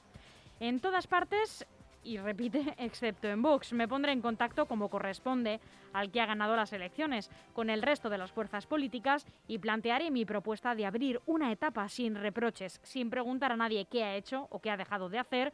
En 0.58 0.80
todas 0.80 1.06
partes 1.06 1.64
y 2.02 2.18
repite, 2.18 2.74
excepto 2.78 3.28
en 3.28 3.42
Vox. 3.42 3.72
Me 3.72 3.88
pondré 3.88 4.12
en 4.12 4.20
contacto 4.20 4.66
como 4.66 4.88
corresponde 4.88 5.60
al 5.92 6.10
que 6.10 6.20
ha 6.20 6.26
ganado 6.26 6.56
las 6.56 6.72
elecciones 6.72 7.30
con 7.52 7.70
el 7.70 7.82
resto 7.82 8.10
de 8.10 8.18
las 8.18 8.32
fuerzas 8.32 8.66
políticas 8.66 9.26
y 9.46 9.58
plantearé 9.58 10.10
mi 10.10 10.24
propuesta 10.24 10.74
de 10.74 10.86
abrir 10.86 11.20
una 11.26 11.52
etapa 11.52 11.88
sin 11.88 12.14
reproches, 12.14 12.80
sin 12.82 13.10
preguntar 13.10 13.52
a 13.52 13.56
nadie 13.56 13.86
qué 13.86 14.04
ha 14.04 14.16
hecho 14.16 14.46
o 14.50 14.60
qué 14.60 14.70
ha 14.70 14.76
dejado 14.76 15.08
de 15.08 15.18
hacer 15.18 15.52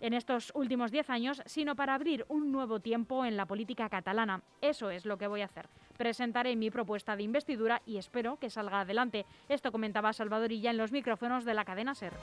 en 0.00 0.14
estos 0.14 0.50
últimos 0.54 0.90
diez 0.90 1.10
años, 1.10 1.42
sino 1.44 1.76
para 1.76 1.94
abrir 1.94 2.24
un 2.28 2.50
nuevo 2.50 2.80
tiempo 2.80 3.24
en 3.24 3.36
la 3.36 3.46
política 3.46 3.88
catalana. 3.88 4.42
Eso 4.60 4.90
es 4.90 5.04
lo 5.04 5.18
que 5.18 5.26
voy 5.26 5.42
a 5.42 5.46
hacer. 5.46 5.68
Presentaré 5.96 6.56
mi 6.56 6.70
propuesta 6.70 7.16
de 7.16 7.22
investidura 7.22 7.82
y 7.84 7.98
espero 7.98 8.38
que 8.38 8.50
salga 8.50 8.80
adelante. 8.80 9.26
Esto 9.48 9.70
comentaba 9.70 10.12
Salvadorilla 10.12 10.70
en 10.70 10.78
los 10.78 10.92
micrófonos 10.92 11.44
de 11.44 11.54
la 11.54 11.64
cadena 11.64 11.94
SER. 11.94 12.14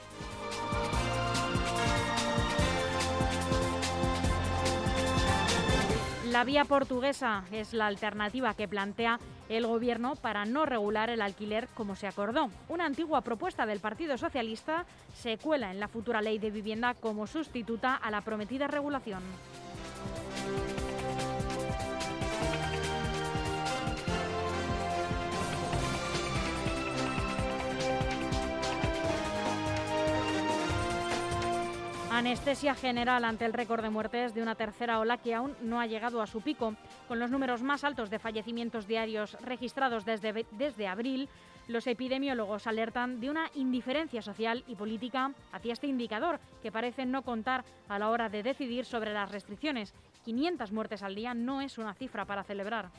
La 6.30 6.44
vía 6.44 6.66
portuguesa 6.66 7.44
es 7.52 7.72
la 7.72 7.86
alternativa 7.86 8.52
que 8.52 8.68
plantea 8.68 9.18
el 9.48 9.66
Gobierno 9.66 10.14
para 10.14 10.44
no 10.44 10.66
regular 10.66 11.08
el 11.08 11.22
alquiler 11.22 11.68
como 11.68 11.96
se 11.96 12.06
acordó. 12.06 12.50
Una 12.68 12.84
antigua 12.84 13.22
propuesta 13.22 13.64
del 13.64 13.80
Partido 13.80 14.18
Socialista 14.18 14.84
se 15.14 15.38
cuela 15.38 15.70
en 15.70 15.80
la 15.80 15.88
futura 15.88 16.20
ley 16.20 16.38
de 16.38 16.50
vivienda 16.50 16.92
como 16.92 17.26
sustituta 17.26 17.94
a 17.94 18.10
la 18.10 18.20
prometida 18.20 18.66
regulación. 18.66 19.22
Anestesia 32.18 32.74
general 32.74 33.24
ante 33.24 33.44
el 33.44 33.52
récord 33.52 33.80
de 33.80 33.90
muertes 33.90 34.34
de 34.34 34.42
una 34.42 34.56
tercera 34.56 34.98
ola 34.98 35.18
que 35.18 35.36
aún 35.36 35.54
no 35.62 35.80
ha 35.80 35.86
llegado 35.86 36.20
a 36.20 36.26
su 36.26 36.40
pico. 36.40 36.74
Con 37.06 37.20
los 37.20 37.30
números 37.30 37.62
más 37.62 37.84
altos 37.84 38.10
de 38.10 38.18
fallecimientos 38.18 38.88
diarios 38.88 39.36
registrados 39.40 40.04
desde, 40.04 40.44
desde 40.50 40.88
abril, 40.88 41.28
los 41.68 41.86
epidemiólogos 41.86 42.66
alertan 42.66 43.20
de 43.20 43.30
una 43.30 43.48
indiferencia 43.54 44.20
social 44.20 44.64
y 44.66 44.74
política 44.74 45.30
hacia 45.52 45.72
este 45.72 45.86
indicador 45.86 46.40
que 46.60 46.72
parece 46.72 47.06
no 47.06 47.22
contar 47.22 47.64
a 47.88 48.00
la 48.00 48.10
hora 48.10 48.28
de 48.28 48.42
decidir 48.42 48.84
sobre 48.84 49.12
las 49.14 49.30
restricciones. 49.30 49.94
500 50.24 50.72
muertes 50.72 51.04
al 51.04 51.14
día 51.14 51.34
no 51.34 51.60
es 51.60 51.78
una 51.78 51.94
cifra 51.94 52.24
para 52.24 52.42
celebrar. 52.42 52.90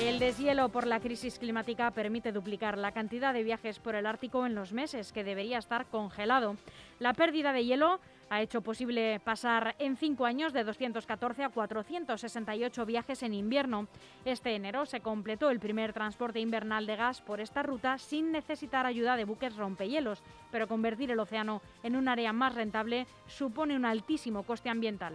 El 0.00 0.18
deshielo 0.18 0.70
por 0.70 0.86
la 0.86 0.98
crisis 0.98 1.38
climática 1.38 1.90
permite 1.90 2.32
duplicar 2.32 2.78
la 2.78 2.90
cantidad 2.90 3.34
de 3.34 3.44
viajes 3.44 3.78
por 3.78 3.94
el 3.94 4.06
Ártico 4.06 4.46
en 4.46 4.54
los 4.54 4.72
meses 4.72 5.12
que 5.12 5.24
debería 5.24 5.58
estar 5.58 5.86
congelado. 5.86 6.56
La 6.98 7.12
pérdida 7.12 7.52
de 7.52 7.66
hielo 7.66 8.00
ha 8.30 8.40
hecho 8.40 8.62
posible 8.62 9.20
pasar 9.20 9.76
en 9.78 9.96
cinco 9.96 10.24
años 10.24 10.54
de 10.54 10.64
214 10.64 11.44
a 11.44 11.50
468 11.50 12.86
viajes 12.86 13.22
en 13.22 13.34
invierno. 13.34 13.88
Este 14.24 14.54
enero 14.54 14.86
se 14.86 15.00
completó 15.00 15.50
el 15.50 15.60
primer 15.60 15.92
transporte 15.92 16.40
invernal 16.40 16.86
de 16.86 16.96
gas 16.96 17.20
por 17.20 17.40
esta 17.40 17.62
ruta 17.62 17.98
sin 17.98 18.32
necesitar 18.32 18.86
ayuda 18.86 19.16
de 19.16 19.26
buques 19.26 19.54
rompehielos, 19.54 20.22
pero 20.50 20.66
convertir 20.66 21.10
el 21.10 21.20
océano 21.20 21.60
en 21.82 21.94
un 21.94 22.08
área 22.08 22.32
más 22.32 22.54
rentable 22.54 23.06
supone 23.26 23.76
un 23.76 23.84
altísimo 23.84 24.44
coste 24.44 24.70
ambiental. 24.70 25.12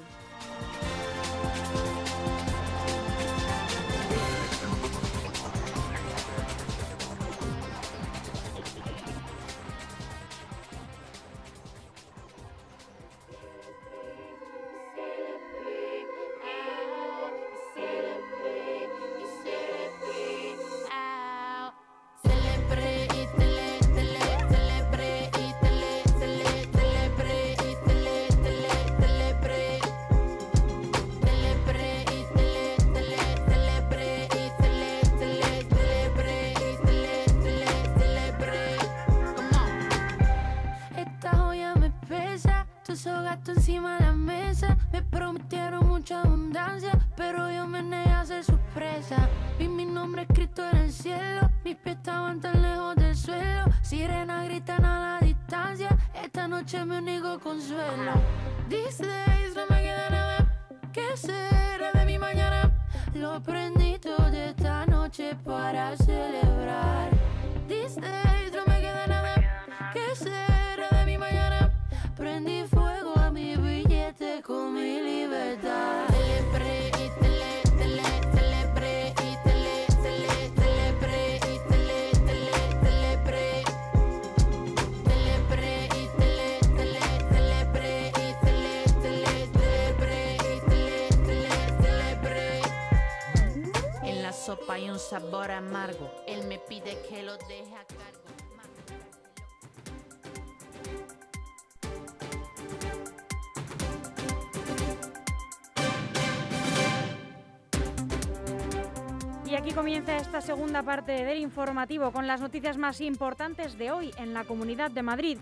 Deje 97.47 97.75
a 97.75 97.86
cargo. 97.86 98.25
Y 109.47 109.58
aquí 109.58 109.71
comienza 109.71 110.17
esta 110.17 110.41
segunda 110.41 110.84
parte 110.84 111.23
del 111.23 111.39
informativo 111.39 112.12
con 112.12 112.27
las 112.27 112.41
noticias 112.41 112.77
más 112.77 112.99
importantes 112.99 113.77
de 113.77 113.91
hoy 113.91 114.12
en 114.17 114.34
la 114.34 114.43
Comunidad 114.43 114.91
de 114.91 115.03
Madrid, 115.03 115.38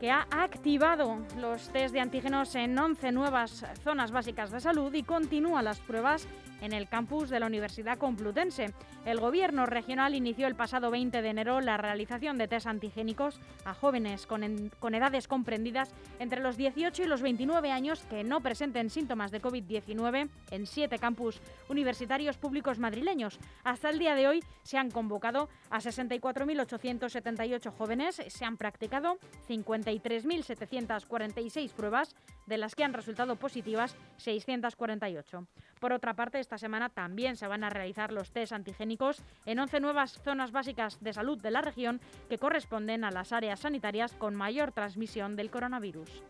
que 0.00 0.10
ha 0.10 0.26
activado 0.30 1.18
los 1.36 1.68
test 1.70 1.92
de 1.92 2.00
antígenos 2.00 2.54
en 2.54 2.78
11 2.78 3.12
nuevas 3.12 3.66
zonas 3.82 4.12
básicas 4.12 4.50
de 4.50 4.60
salud 4.60 4.94
y 4.94 5.02
continúa 5.02 5.62
las 5.62 5.80
pruebas 5.80 6.28
en 6.60 6.72
el 6.72 6.88
campus 6.88 7.28
de 7.30 7.40
la 7.40 7.46
Universidad 7.46 7.98
Complutense. 7.98 8.72
El 9.04 9.20
Gobierno 9.20 9.66
regional 9.66 10.14
inició 10.14 10.46
el 10.46 10.54
pasado 10.54 10.90
20 10.90 11.22
de 11.22 11.28
enero 11.28 11.60
la 11.60 11.76
realización 11.76 12.36
de 12.38 12.48
test 12.48 12.66
antigénicos 12.66 13.40
a 13.64 13.74
jóvenes 13.74 14.26
con, 14.26 14.42
en- 14.42 14.70
con 14.80 14.94
edades 14.94 15.28
comprendidas 15.28 15.92
entre 16.18 16.40
los 16.40 16.56
18 16.56 17.02
y 17.02 17.06
los 17.06 17.22
29 17.22 17.70
años 17.70 18.02
que 18.10 18.24
no 18.24 18.40
presenten 18.40 18.90
síntomas 18.90 19.30
de 19.30 19.40
COVID-19 19.42 20.28
en 20.50 20.66
siete 20.66 20.98
campus 20.98 21.40
universitarios 21.68 22.36
públicos 22.36 22.78
madrileños. 22.78 23.38
Hasta 23.64 23.90
el 23.90 23.98
día 23.98 24.14
de 24.14 24.28
hoy 24.28 24.44
se 24.62 24.78
han 24.78 24.90
convocado 24.90 25.48
a 25.70 25.80
64.878 25.80 27.70
jóvenes, 27.72 28.22
se 28.28 28.44
han 28.44 28.56
practicado 28.56 29.18
53.746 29.48 31.70
pruebas, 31.72 32.14
de 32.46 32.58
las 32.58 32.74
que 32.74 32.84
han 32.84 32.94
resultado 32.94 33.36
positivas 33.36 33.96
648. 34.16 35.46
Por 35.80 35.92
otra 35.92 36.14
parte, 36.14 36.40
esta 36.48 36.56
semana 36.56 36.88
también 36.88 37.36
se 37.36 37.46
van 37.46 37.62
a 37.62 37.68
realizar 37.68 38.10
los 38.10 38.30
test 38.30 38.54
antigénicos 38.54 39.22
en 39.44 39.58
11 39.58 39.80
nuevas 39.80 40.18
zonas 40.24 40.50
básicas 40.50 40.98
de 40.98 41.12
salud 41.12 41.38
de 41.42 41.50
la 41.50 41.60
región 41.60 42.00
que 42.30 42.38
corresponden 42.38 43.04
a 43.04 43.10
las 43.10 43.34
áreas 43.34 43.60
sanitarias 43.60 44.14
con 44.14 44.34
mayor 44.34 44.72
transmisión 44.72 45.36
del 45.36 45.50
coronavirus. 45.50 46.22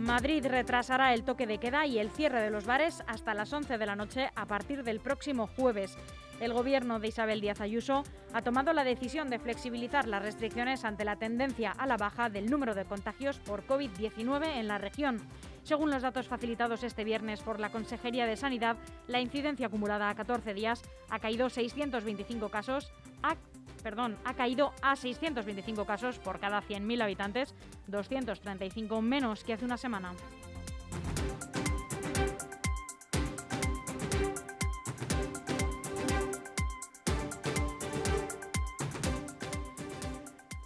Madrid 0.00 0.44
retrasará 0.44 1.14
el 1.14 1.22
toque 1.22 1.46
de 1.46 1.58
queda 1.58 1.86
y 1.86 2.00
el 2.00 2.10
cierre 2.10 2.42
de 2.42 2.50
los 2.50 2.66
bares 2.66 3.04
hasta 3.06 3.34
las 3.34 3.52
11 3.52 3.78
de 3.78 3.86
la 3.86 3.94
noche 3.94 4.30
a 4.34 4.46
partir 4.46 4.82
del 4.82 4.98
próximo 4.98 5.46
jueves. 5.46 5.96
El 6.42 6.54
gobierno 6.54 6.98
de 6.98 7.06
Isabel 7.06 7.40
Díaz 7.40 7.60
Ayuso 7.60 8.02
ha 8.32 8.42
tomado 8.42 8.72
la 8.72 8.82
decisión 8.82 9.30
de 9.30 9.38
flexibilizar 9.38 10.08
las 10.08 10.24
restricciones 10.24 10.84
ante 10.84 11.04
la 11.04 11.14
tendencia 11.14 11.70
a 11.70 11.86
la 11.86 11.96
baja 11.96 12.30
del 12.30 12.50
número 12.50 12.74
de 12.74 12.84
contagios 12.84 13.38
por 13.38 13.64
COVID-19 13.64 14.56
en 14.56 14.66
la 14.66 14.78
región. 14.78 15.20
Según 15.62 15.92
los 15.92 16.02
datos 16.02 16.26
facilitados 16.26 16.82
este 16.82 17.04
viernes 17.04 17.42
por 17.42 17.60
la 17.60 17.70
Consejería 17.70 18.26
de 18.26 18.36
Sanidad, 18.36 18.76
la 19.06 19.20
incidencia 19.20 19.68
acumulada 19.68 20.08
a 20.08 20.16
14 20.16 20.52
días 20.52 20.82
ha 21.10 21.20
caído 21.20 21.48
625 21.48 22.48
casos, 22.48 22.90
a, 23.22 23.36
perdón, 23.84 24.18
ha 24.24 24.34
caído 24.34 24.72
a 24.82 24.96
625 24.96 25.84
casos 25.84 26.18
por 26.18 26.40
cada 26.40 26.60
100.000 26.60 27.04
habitantes, 27.04 27.54
235 27.86 29.00
menos 29.00 29.44
que 29.44 29.52
hace 29.52 29.64
una 29.64 29.76
semana. 29.76 30.12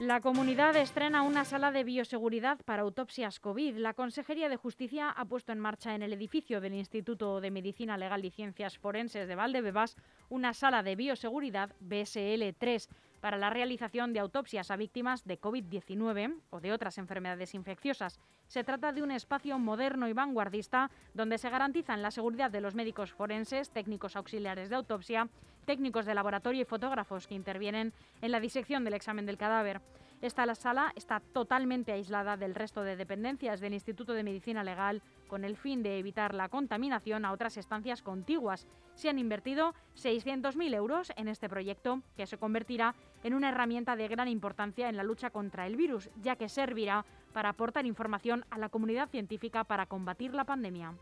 La 0.07 0.21
comunidad 0.21 0.77
estrena 0.77 1.23
una 1.23 1.45
sala 1.45 1.73
de 1.73 1.83
bioseguridad 1.83 2.61
para 2.65 2.83
autopsias 2.83 3.41
COVID. 3.41 3.77
La 3.79 3.93
Consejería 3.93 4.49
de 4.49 4.55
Justicia 4.55 5.11
ha 5.11 5.25
puesto 5.25 5.51
en 5.51 5.59
marcha 5.59 5.97
en 5.97 6.03
el 6.05 6.13
edificio 6.13 6.61
del 6.61 6.75
Instituto 6.75 7.41
de 7.41 7.51
Medicina 7.51 7.99
Legal 7.99 8.25
y 8.25 8.31
Ciencias 8.31 8.79
Forenses 8.79 9.27
de 9.27 9.35
Valdebebas 9.35 9.97
una 10.29 10.55
sala 10.55 10.85
de 10.85 10.95
bioseguridad 10.95 11.75
BSL-3 11.81 12.89
para 13.21 13.37
la 13.37 13.51
realización 13.51 14.13
de 14.13 14.21
autopsias 14.21 14.71
a 14.71 14.77
víctimas 14.77 15.25
de 15.25 15.41
COVID-19 15.41 16.37
o 16.51 16.61
de 16.61 16.73
otras 16.73 16.99
enfermedades 16.99 17.57
infecciosas. 17.57 18.21
Se 18.47 18.63
trata 18.63 18.93
de 18.93 19.03
un 19.03 19.11
espacio 19.11 19.59
moderno 19.59 20.07
y 20.07 20.13
vanguardista 20.13 20.89
donde 21.15 21.37
se 21.37 21.51
garantizan 21.51 22.03
la 22.03 22.13
seguridad 22.13 22.53
de 22.53 22.61
los 22.61 22.77
médicos 22.77 23.13
forenses, 23.13 23.71
técnicos 23.71 24.15
auxiliares 24.15 24.71
de 24.71 24.77
autopsia, 24.77 25.29
técnicos 25.67 26.07
de 26.07 26.15
laboratorio 26.15 26.63
y 26.63 26.65
fotógrafos 26.65 27.27
que 27.27 27.35
intervienen 27.35 27.93
en 28.23 28.33
la 28.33 28.41
disección 28.41 28.85
del 28.85 28.95
examen 28.95 29.27
del 29.27 29.37
cadáver. 29.37 29.83
Esta 30.23 30.47
la 30.47 30.55
sala 30.55 30.93
está 30.97 31.21
totalmente 31.21 31.93
aislada 31.93 32.39
del 32.39 32.55
resto 32.55 32.83
de 32.83 32.97
dependencias 32.97 33.61
del 33.61 33.75
Instituto 33.75 34.15
de 34.15 34.23
Medicina 34.23 34.65
Legal 34.65 35.03
con 35.29 35.45
el 35.45 35.57
fin 35.57 35.83
de 35.83 35.99
evitar 35.99 36.33
la 36.33 36.49
contaminación 36.49 37.27
a 37.27 37.33
otras 37.33 37.59
estancias 37.59 38.01
contiguas. 38.01 38.67
Se 38.95 39.11
han 39.11 39.19
invertido 39.19 39.75
600.000 39.97 40.75
euros 40.75 41.13
en 41.17 41.29
este 41.29 41.51
proyecto 41.51 42.01
que 42.17 42.27
se 42.27 42.39
convertirá 42.39 42.95
en 43.25 43.35
una 43.35 43.51
herramienta 43.51 43.95
de 43.95 44.09
gran 44.09 44.29
importancia 44.29 44.89
en 44.89 44.97
la 44.97 45.03
lucha 45.03 45.29
contra 45.29 45.67
el 45.67 45.77
virus, 45.77 46.09
ya 46.23 46.37
que 46.37 46.49
servirá 46.49 47.05
para 47.35 47.51
aportar 47.51 47.85
información 47.85 48.47
a 48.51 48.57
la 48.57 48.71
comunidad 48.71 49.11
científica 49.11 49.65
para 49.65 49.85
combatir 49.85 50.33
la 50.33 50.45
pandemia. 50.45 50.95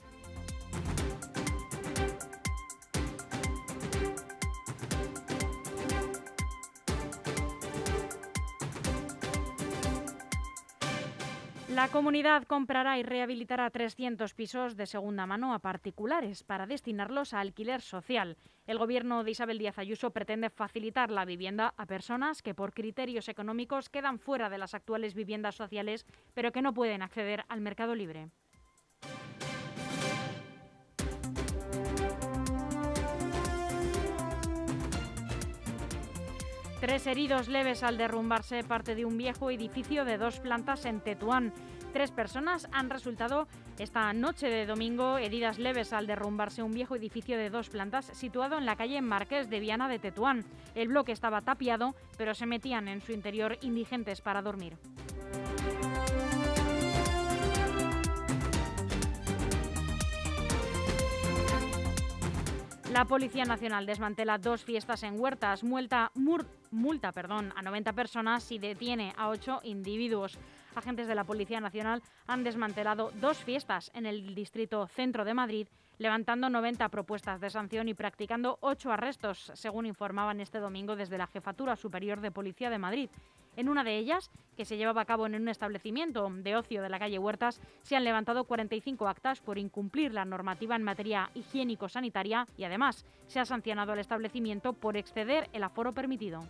La 11.74 11.88
comunidad 11.88 12.44
comprará 12.44 12.98
y 12.98 13.02
rehabilitará 13.02 13.68
300 13.68 14.32
pisos 14.32 14.76
de 14.76 14.86
segunda 14.86 15.26
mano 15.26 15.52
a 15.52 15.58
particulares 15.58 16.44
para 16.44 16.68
destinarlos 16.68 17.34
a 17.34 17.40
alquiler 17.40 17.80
social. 17.82 18.36
El 18.68 18.78
gobierno 18.78 19.24
de 19.24 19.32
Isabel 19.32 19.58
Díaz 19.58 19.80
Ayuso 19.80 20.12
pretende 20.12 20.50
facilitar 20.50 21.10
la 21.10 21.24
vivienda 21.24 21.74
a 21.76 21.86
personas 21.86 22.42
que 22.42 22.54
por 22.54 22.74
criterios 22.74 23.28
económicos 23.28 23.88
quedan 23.88 24.20
fuera 24.20 24.50
de 24.50 24.58
las 24.58 24.74
actuales 24.74 25.14
viviendas 25.14 25.56
sociales, 25.56 26.06
pero 26.32 26.52
que 26.52 26.62
no 26.62 26.74
pueden 26.74 27.02
acceder 27.02 27.44
al 27.48 27.60
mercado 27.60 27.96
libre. 27.96 28.28
Tres 36.84 37.06
heridos 37.06 37.48
leves 37.48 37.82
al 37.82 37.96
derrumbarse 37.96 38.62
parte 38.62 38.94
de 38.94 39.06
un 39.06 39.16
viejo 39.16 39.50
edificio 39.50 40.04
de 40.04 40.18
dos 40.18 40.38
plantas 40.40 40.84
en 40.84 41.00
Tetuán. 41.00 41.50
Tres 41.94 42.10
personas 42.10 42.68
han 42.72 42.90
resultado 42.90 43.48
esta 43.78 44.12
noche 44.12 44.50
de 44.50 44.66
domingo 44.66 45.16
heridas 45.16 45.58
leves 45.58 45.94
al 45.94 46.06
derrumbarse 46.06 46.62
un 46.62 46.72
viejo 46.72 46.94
edificio 46.94 47.38
de 47.38 47.48
dos 47.48 47.70
plantas 47.70 48.04
situado 48.12 48.58
en 48.58 48.66
la 48.66 48.76
calle 48.76 49.00
Marqués 49.00 49.48
de 49.48 49.60
Viana 49.60 49.88
de 49.88 49.98
Tetuán. 49.98 50.44
El 50.74 50.88
bloque 50.88 51.12
estaba 51.12 51.40
tapiado, 51.40 51.94
pero 52.18 52.34
se 52.34 52.44
metían 52.44 52.86
en 52.88 53.00
su 53.00 53.12
interior 53.12 53.56
indigentes 53.62 54.20
para 54.20 54.42
dormir. 54.42 54.76
La 62.94 63.06
Policía 63.06 63.44
Nacional 63.44 63.86
desmantela 63.86 64.38
dos 64.38 64.62
fiestas 64.62 65.02
en 65.02 65.18
Huertas, 65.18 65.64
multa, 65.64 66.12
multa 66.70 67.12
a 67.12 67.62
90 67.62 67.92
personas 67.92 68.52
y 68.52 68.60
detiene 68.60 69.12
a 69.16 69.30
8 69.30 69.62
individuos. 69.64 70.38
Agentes 70.76 71.08
de 71.08 71.16
la 71.16 71.24
Policía 71.24 71.60
Nacional 71.60 72.02
han 72.28 72.44
desmantelado 72.44 73.10
dos 73.20 73.38
fiestas 73.38 73.90
en 73.94 74.06
el 74.06 74.36
distrito 74.36 74.86
centro 74.86 75.24
de 75.24 75.34
Madrid, 75.34 75.66
levantando 75.98 76.48
90 76.48 76.88
propuestas 76.88 77.40
de 77.40 77.50
sanción 77.50 77.88
y 77.88 77.94
practicando 77.94 78.58
8 78.60 78.92
arrestos, 78.92 79.50
según 79.54 79.86
informaban 79.86 80.40
este 80.40 80.60
domingo 80.60 80.94
desde 80.94 81.18
la 81.18 81.26
Jefatura 81.26 81.74
Superior 81.74 82.20
de 82.20 82.30
Policía 82.30 82.70
de 82.70 82.78
Madrid. 82.78 83.10
En 83.56 83.68
una 83.68 83.84
de 83.84 83.98
ellas, 83.98 84.30
que 84.56 84.64
se 84.64 84.76
llevaba 84.76 85.02
a 85.02 85.04
cabo 85.04 85.26
en 85.26 85.34
un 85.34 85.48
establecimiento 85.48 86.28
de 86.30 86.56
ocio 86.56 86.82
de 86.82 86.88
la 86.88 86.98
calle 86.98 87.18
Huertas, 87.18 87.60
se 87.82 87.96
han 87.96 88.04
levantado 88.04 88.44
45 88.44 89.08
actas 89.08 89.40
por 89.40 89.58
incumplir 89.58 90.12
la 90.12 90.24
normativa 90.24 90.76
en 90.76 90.82
materia 90.82 91.30
higiénico-sanitaria 91.34 92.46
y 92.56 92.64
además 92.64 93.04
se 93.26 93.40
ha 93.40 93.44
sancionado 93.44 93.92
al 93.92 93.98
establecimiento 93.98 94.72
por 94.72 94.96
exceder 94.96 95.48
el 95.52 95.62
aforo 95.62 95.92
permitido. 95.92 96.44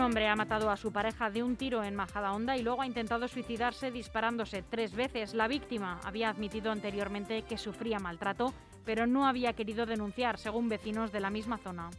Un 0.00 0.06
hombre 0.06 0.28
ha 0.28 0.34
matado 0.34 0.70
a 0.70 0.78
su 0.78 0.92
pareja 0.92 1.28
de 1.28 1.42
un 1.42 1.56
tiro 1.56 1.84
en 1.84 1.94
Majadahonda 1.94 2.56
y 2.56 2.62
luego 2.62 2.80
ha 2.80 2.86
intentado 2.86 3.28
suicidarse 3.28 3.90
disparándose 3.90 4.62
tres 4.62 4.94
veces. 4.94 5.34
La 5.34 5.46
víctima 5.46 6.00
había 6.04 6.30
admitido 6.30 6.72
anteriormente 6.72 7.42
que 7.42 7.58
sufría 7.58 7.98
maltrato, 7.98 8.54
pero 8.86 9.06
no 9.06 9.28
había 9.28 9.52
querido 9.52 9.84
denunciar, 9.84 10.38
según 10.38 10.70
vecinos 10.70 11.12
de 11.12 11.20
la 11.20 11.28
misma 11.28 11.58
zona. 11.58 11.90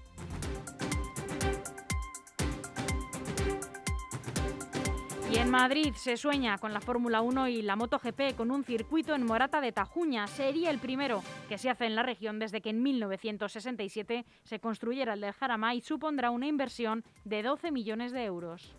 En 5.42 5.50
Madrid 5.50 5.94
se 5.96 6.18
sueña 6.18 6.60
con 6.60 6.72
la 6.72 6.82
Fórmula 6.82 7.22
1 7.22 7.48
y 7.48 7.64
la 7.64 7.76
MotoGP 7.76 8.36
con 8.38 8.52
un 8.52 8.64
circuito 8.64 9.16
en 9.16 9.26
Morata 9.26 9.60
de 9.60 9.72
Tajuña. 9.72 10.28
Sería 10.28 10.70
el 10.70 10.78
primero 10.78 11.24
que 11.50 11.58
se 11.58 11.70
hace 11.70 11.86
en 11.86 11.96
la 11.96 12.04
región 12.04 12.38
desde 12.38 12.62
que 12.62 12.70
en 12.70 12.84
1967 12.84 14.26
se 14.44 14.60
construyera 14.60 15.14
el 15.14 15.22
del 15.22 15.34
Jarama 15.34 15.74
y 15.74 15.82
supondrá 15.82 16.30
una 16.30 16.46
inversión 16.46 17.04
de 17.26 17.42
12 17.42 17.72
millones 17.72 18.12
de 18.12 18.24
euros. 18.24 18.76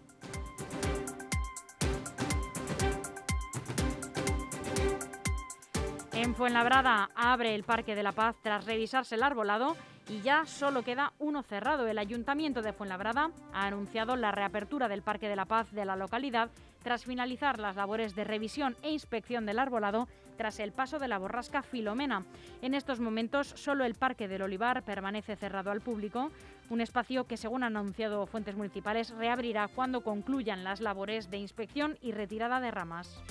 En 6.12 6.36
Fuenlabrada 6.36 7.08
abre 7.16 7.56
el 7.56 7.64
Parque 7.64 7.96
de 7.96 8.04
la 8.04 8.12
Paz 8.12 8.36
tras 8.40 8.66
revisarse 8.66 9.16
el 9.16 9.24
arbolado 9.24 9.76
y 10.08 10.20
ya 10.20 10.46
solo 10.46 10.82
queda 10.82 11.12
uno 11.18 11.42
cerrado. 11.42 11.86
El 11.86 11.98
Ayuntamiento 11.98 12.62
de 12.62 12.72
Fuenlabrada 12.72 13.30
ha 13.52 13.66
anunciado 13.66 14.16
la 14.16 14.32
reapertura 14.32 14.88
del 14.88 15.02
Parque 15.02 15.28
de 15.28 15.36
la 15.36 15.44
Paz 15.44 15.70
de 15.72 15.84
la 15.84 15.96
localidad 15.96 16.50
tras 16.82 17.04
finalizar 17.04 17.58
las 17.58 17.76
labores 17.76 18.14
de 18.14 18.24
revisión 18.24 18.76
e 18.82 18.90
inspección 18.90 19.46
del 19.46 19.58
arbolado 19.58 20.08
tras 20.36 20.58
el 20.58 20.72
paso 20.72 20.98
de 20.98 21.08
la 21.08 21.18
borrasca 21.18 21.62
Filomena. 21.62 22.24
En 22.62 22.74
estos 22.74 23.00
momentos 23.00 23.48
solo 23.48 23.84
el 23.84 23.94
Parque 23.94 24.28
del 24.28 24.42
Olivar 24.42 24.82
permanece 24.82 25.36
cerrado 25.36 25.70
al 25.70 25.80
público, 25.80 26.30
un 26.70 26.80
espacio 26.80 27.24
que 27.24 27.36
según 27.36 27.62
han 27.62 27.76
anunciado 27.76 28.26
fuentes 28.26 28.56
municipales 28.56 29.10
reabrirá 29.10 29.68
cuando 29.68 30.02
concluyan 30.02 30.64
las 30.64 30.80
labores 30.80 31.30
de 31.30 31.38
inspección 31.38 31.98
y 32.00 32.12
retirada 32.12 32.60
de 32.60 32.70
ramas. 32.70 33.22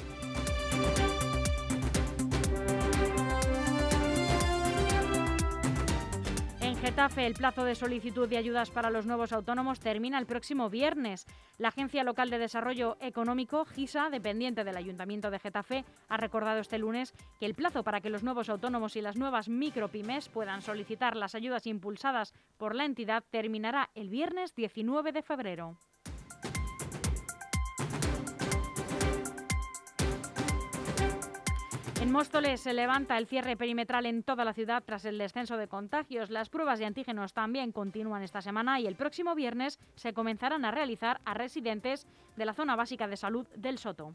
Getafe, 6.81 7.27
el 7.27 7.35
plazo 7.35 7.63
de 7.63 7.75
solicitud 7.75 8.27
de 8.27 8.37
ayudas 8.37 8.71
para 8.71 8.89
los 8.89 9.05
nuevos 9.05 9.33
autónomos 9.33 9.79
termina 9.79 10.17
el 10.17 10.25
próximo 10.25 10.67
viernes. 10.67 11.27
La 11.59 11.67
Agencia 11.67 12.03
Local 12.03 12.31
de 12.31 12.39
Desarrollo 12.39 12.97
Económico, 12.99 13.65
GISA, 13.65 14.09
dependiente 14.09 14.63
del 14.63 14.75
Ayuntamiento 14.75 15.29
de 15.29 15.37
Getafe, 15.37 15.85
ha 16.09 16.17
recordado 16.17 16.59
este 16.59 16.79
lunes 16.79 17.13
que 17.39 17.45
el 17.45 17.53
plazo 17.53 17.83
para 17.83 18.01
que 18.01 18.09
los 18.09 18.23
nuevos 18.23 18.49
autónomos 18.49 18.95
y 18.95 19.01
las 19.01 19.15
nuevas 19.15 19.47
micropymes 19.47 20.27
puedan 20.29 20.63
solicitar 20.63 21.15
las 21.15 21.35
ayudas 21.35 21.67
impulsadas 21.67 22.33
por 22.57 22.73
la 22.73 22.85
entidad 22.85 23.23
terminará 23.29 23.91
el 23.93 24.09
viernes 24.09 24.55
19 24.55 25.11
de 25.11 25.21
febrero. 25.21 25.77
En 32.11 32.17
Móstoles 32.17 32.59
se 32.59 32.73
levanta 32.73 33.17
el 33.17 33.25
cierre 33.25 33.55
perimetral 33.55 34.05
en 34.05 34.21
toda 34.21 34.43
la 34.43 34.51
ciudad 34.51 34.83
tras 34.85 35.05
el 35.05 35.17
descenso 35.17 35.55
de 35.55 35.69
contagios. 35.69 36.29
Las 36.29 36.49
pruebas 36.49 36.77
de 36.77 36.83
antígenos 36.83 37.31
también 37.31 37.71
continúan 37.71 38.21
esta 38.21 38.41
semana 38.41 38.81
y 38.81 38.85
el 38.85 38.97
próximo 38.97 39.33
viernes 39.33 39.79
se 39.95 40.11
comenzarán 40.11 40.65
a 40.65 40.71
realizar 40.71 41.21
a 41.23 41.33
residentes 41.33 42.05
de 42.35 42.45
la 42.45 42.53
zona 42.53 42.75
básica 42.75 43.07
de 43.07 43.15
salud 43.15 43.47
del 43.55 43.77
Soto. 43.77 44.13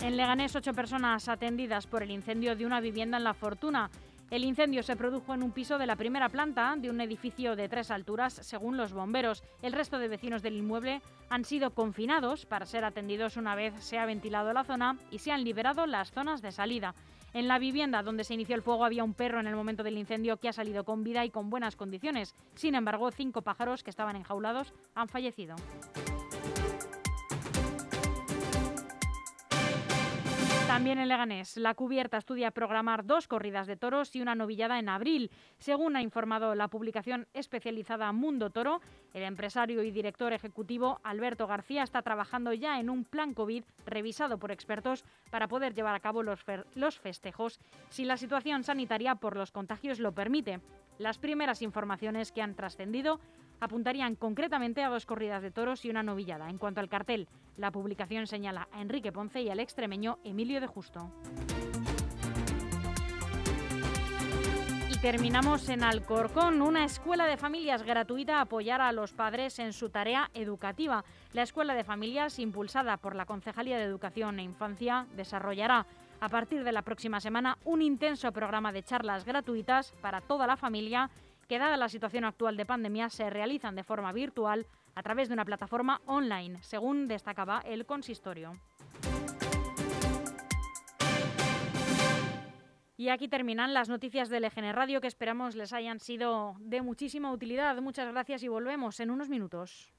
En 0.00 0.16
Leganés, 0.16 0.56
ocho 0.56 0.72
personas 0.72 1.28
atendidas 1.28 1.86
por 1.86 2.02
el 2.02 2.10
incendio 2.10 2.56
de 2.56 2.64
una 2.64 2.80
vivienda 2.80 3.18
en 3.18 3.24
La 3.24 3.34
Fortuna. 3.34 3.90
El 4.30 4.44
incendio 4.44 4.82
se 4.82 4.94
produjo 4.94 5.32
en 5.32 5.42
un 5.42 5.52
piso 5.52 5.78
de 5.78 5.86
la 5.86 5.96
primera 5.96 6.28
planta 6.28 6.74
de 6.76 6.90
un 6.90 7.00
edificio 7.00 7.56
de 7.56 7.68
tres 7.68 7.90
alturas, 7.90 8.34
según 8.34 8.76
los 8.76 8.92
bomberos. 8.92 9.42
El 9.62 9.72
resto 9.72 9.98
de 9.98 10.08
vecinos 10.08 10.42
del 10.42 10.56
inmueble 10.56 11.00
han 11.30 11.46
sido 11.46 11.70
confinados 11.70 12.44
para 12.44 12.66
ser 12.66 12.84
atendidos 12.84 13.38
una 13.38 13.54
vez 13.54 13.72
se 13.82 13.98
ha 13.98 14.04
ventilado 14.04 14.52
la 14.52 14.64
zona 14.64 14.98
y 15.10 15.20
se 15.20 15.32
han 15.32 15.44
liberado 15.44 15.86
las 15.86 16.12
zonas 16.12 16.42
de 16.42 16.52
salida. 16.52 16.94
En 17.32 17.48
la 17.48 17.58
vivienda 17.58 18.02
donde 18.02 18.24
se 18.24 18.34
inició 18.34 18.54
el 18.54 18.62
fuego 18.62 18.84
había 18.84 19.04
un 19.04 19.14
perro 19.14 19.40
en 19.40 19.46
el 19.46 19.56
momento 19.56 19.82
del 19.82 19.96
incendio 19.96 20.36
que 20.36 20.48
ha 20.48 20.52
salido 20.52 20.84
con 20.84 21.04
vida 21.04 21.24
y 21.24 21.30
con 21.30 21.48
buenas 21.48 21.76
condiciones. 21.76 22.34
Sin 22.54 22.74
embargo, 22.74 23.10
cinco 23.10 23.40
pájaros 23.40 23.82
que 23.82 23.90
estaban 23.90 24.16
enjaulados 24.16 24.74
han 24.94 25.08
fallecido. 25.08 25.56
También 30.68 30.98
en 30.98 31.08
Leganés, 31.08 31.56
la 31.56 31.72
cubierta 31.72 32.18
estudia 32.18 32.50
programar 32.50 33.06
dos 33.06 33.26
corridas 33.26 33.66
de 33.66 33.78
toros 33.78 34.14
y 34.14 34.20
una 34.20 34.34
novillada 34.34 34.78
en 34.78 34.90
abril. 34.90 35.30
Según 35.56 35.96
ha 35.96 36.02
informado 36.02 36.54
la 36.54 36.68
publicación 36.68 37.26
especializada 37.32 38.12
Mundo 38.12 38.50
Toro, 38.50 38.82
el 39.14 39.22
empresario 39.22 39.82
y 39.82 39.90
director 39.90 40.34
ejecutivo 40.34 41.00
Alberto 41.04 41.46
García 41.46 41.82
está 41.82 42.02
trabajando 42.02 42.52
ya 42.52 42.78
en 42.80 42.90
un 42.90 43.04
plan 43.04 43.32
COVID 43.32 43.64
revisado 43.86 44.36
por 44.36 44.52
expertos 44.52 45.06
para 45.30 45.48
poder 45.48 45.72
llevar 45.72 45.94
a 45.94 46.00
cabo 46.00 46.22
los, 46.22 46.44
los 46.74 46.98
festejos 46.98 47.58
si 47.88 48.04
la 48.04 48.18
situación 48.18 48.62
sanitaria 48.62 49.14
por 49.14 49.36
los 49.36 49.52
contagios 49.52 49.98
lo 49.98 50.12
permite. 50.12 50.60
Las 50.98 51.16
primeras 51.16 51.62
informaciones 51.62 52.30
que 52.30 52.42
han 52.42 52.54
trascendido 52.54 53.20
apuntarían 53.60 54.16
concretamente 54.16 54.82
a 54.82 54.88
dos 54.88 55.06
corridas 55.06 55.42
de 55.42 55.50
toros 55.50 55.84
y 55.84 55.90
una 55.90 56.02
novillada. 56.02 56.48
En 56.50 56.58
cuanto 56.58 56.80
al 56.80 56.88
cartel, 56.88 57.28
la 57.56 57.70
publicación 57.70 58.26
señala 58.26 58.68
a 58.72 58.80
Enrique 58.80 59.12
Ponce 59.12 59.42
y 59.42 59.50
al 59.50 59.60
extremeño 59.60 60.18
Emilio 60.24 60.60
de 60.60 60.66
Justo. 60.66 61.10
Y 64.90 64.96
terminamos 64.98 65.68
en 65.68 65.84
Alcorcón. 65.84 66.62
Una 66.62 66.84
escuela 66.84 67.26
de 67.26 67.36
familias 67.36 67.82
gratuita 67.82 68.40
apoyará 68.40 68.88
a 68.88 68.92
los 68.92 69.12
padres 69.12 69.58
en 69.58 69.72
su 69.72 69.90
tarea 69.90 70.30
educativa. 70.34 71.04
La 71.32 71.42
escuela 71.42 71.74
de 71.74 71.84
familias, 71.84 72.38
impulsada 72.38 72.96
por 72.96 73.14
la 73.14 73.26
Concejalía 73.26 73.78
de 73.78 73.84
Educación 73.84 74.38
e 74.38 74.42
Infancia, 74.42 75.06
desarrollará 75.14 75.86
a 76.20 76.28
partir 76.28 76.64
de 76.64 76.72
la 76.72 76.82
próxima 76.82 77.20
semana 77.20 77.58
un 77.64 77.82
intenso 77.82 78.32
programa 78.32 78.72
de 78.72 78.82
charlas 78.82 79.24
gratuitas 79.24 79.92
para 80.00 80.20
toda 80.20 80.46
la 80.46 80.56
familia 80.56 81.10
que 81.48 81.58
dada 81.58 81.76
la 81.76 81.88
situación 81.88 82.24
actual 82.24 82.56
de 82.56 82.66
pandemia 82.66 83.08
se 83.08 83.30
realizan 83.30 83.74
de 83.74 83.82
forma 83.82 84.12
virtual 84.12 84.66
a 84.94 85.02
través 85.02 85.28
de 85.28 85.34
una 85.34 85.44
plataforma 85.44 86.00
online, 86.06 86.62
según 86.62 87.08
destacaba 87.08 87.60
el 87.60 87.86
consistorio. 87.86 88.58
Y 92.96 93.10
aquí 93.10 93.28
terminan 93.28 93.74
las 93.74 93.88
noticias 93.88 94.28
del 94.28 94.44
EGN 94.44 94.74
Radio 94.74 95.00
que 95.00 95.06
esperamos 95.06 95.54
les 95.54 95.72
hayan 95.72 96.00
sido 96.00 96.56
de 96.58 96.82
muchísima 96.82 97.32
utilidad. 97.32 97.80
Muchas 97.80 98.10
gracias 98.10 98.42
y 98.42 98.48
volvemos 98.48 98.98
en 98.98 99.10
unos 99.10 99.28
minutos. 99.28 99.92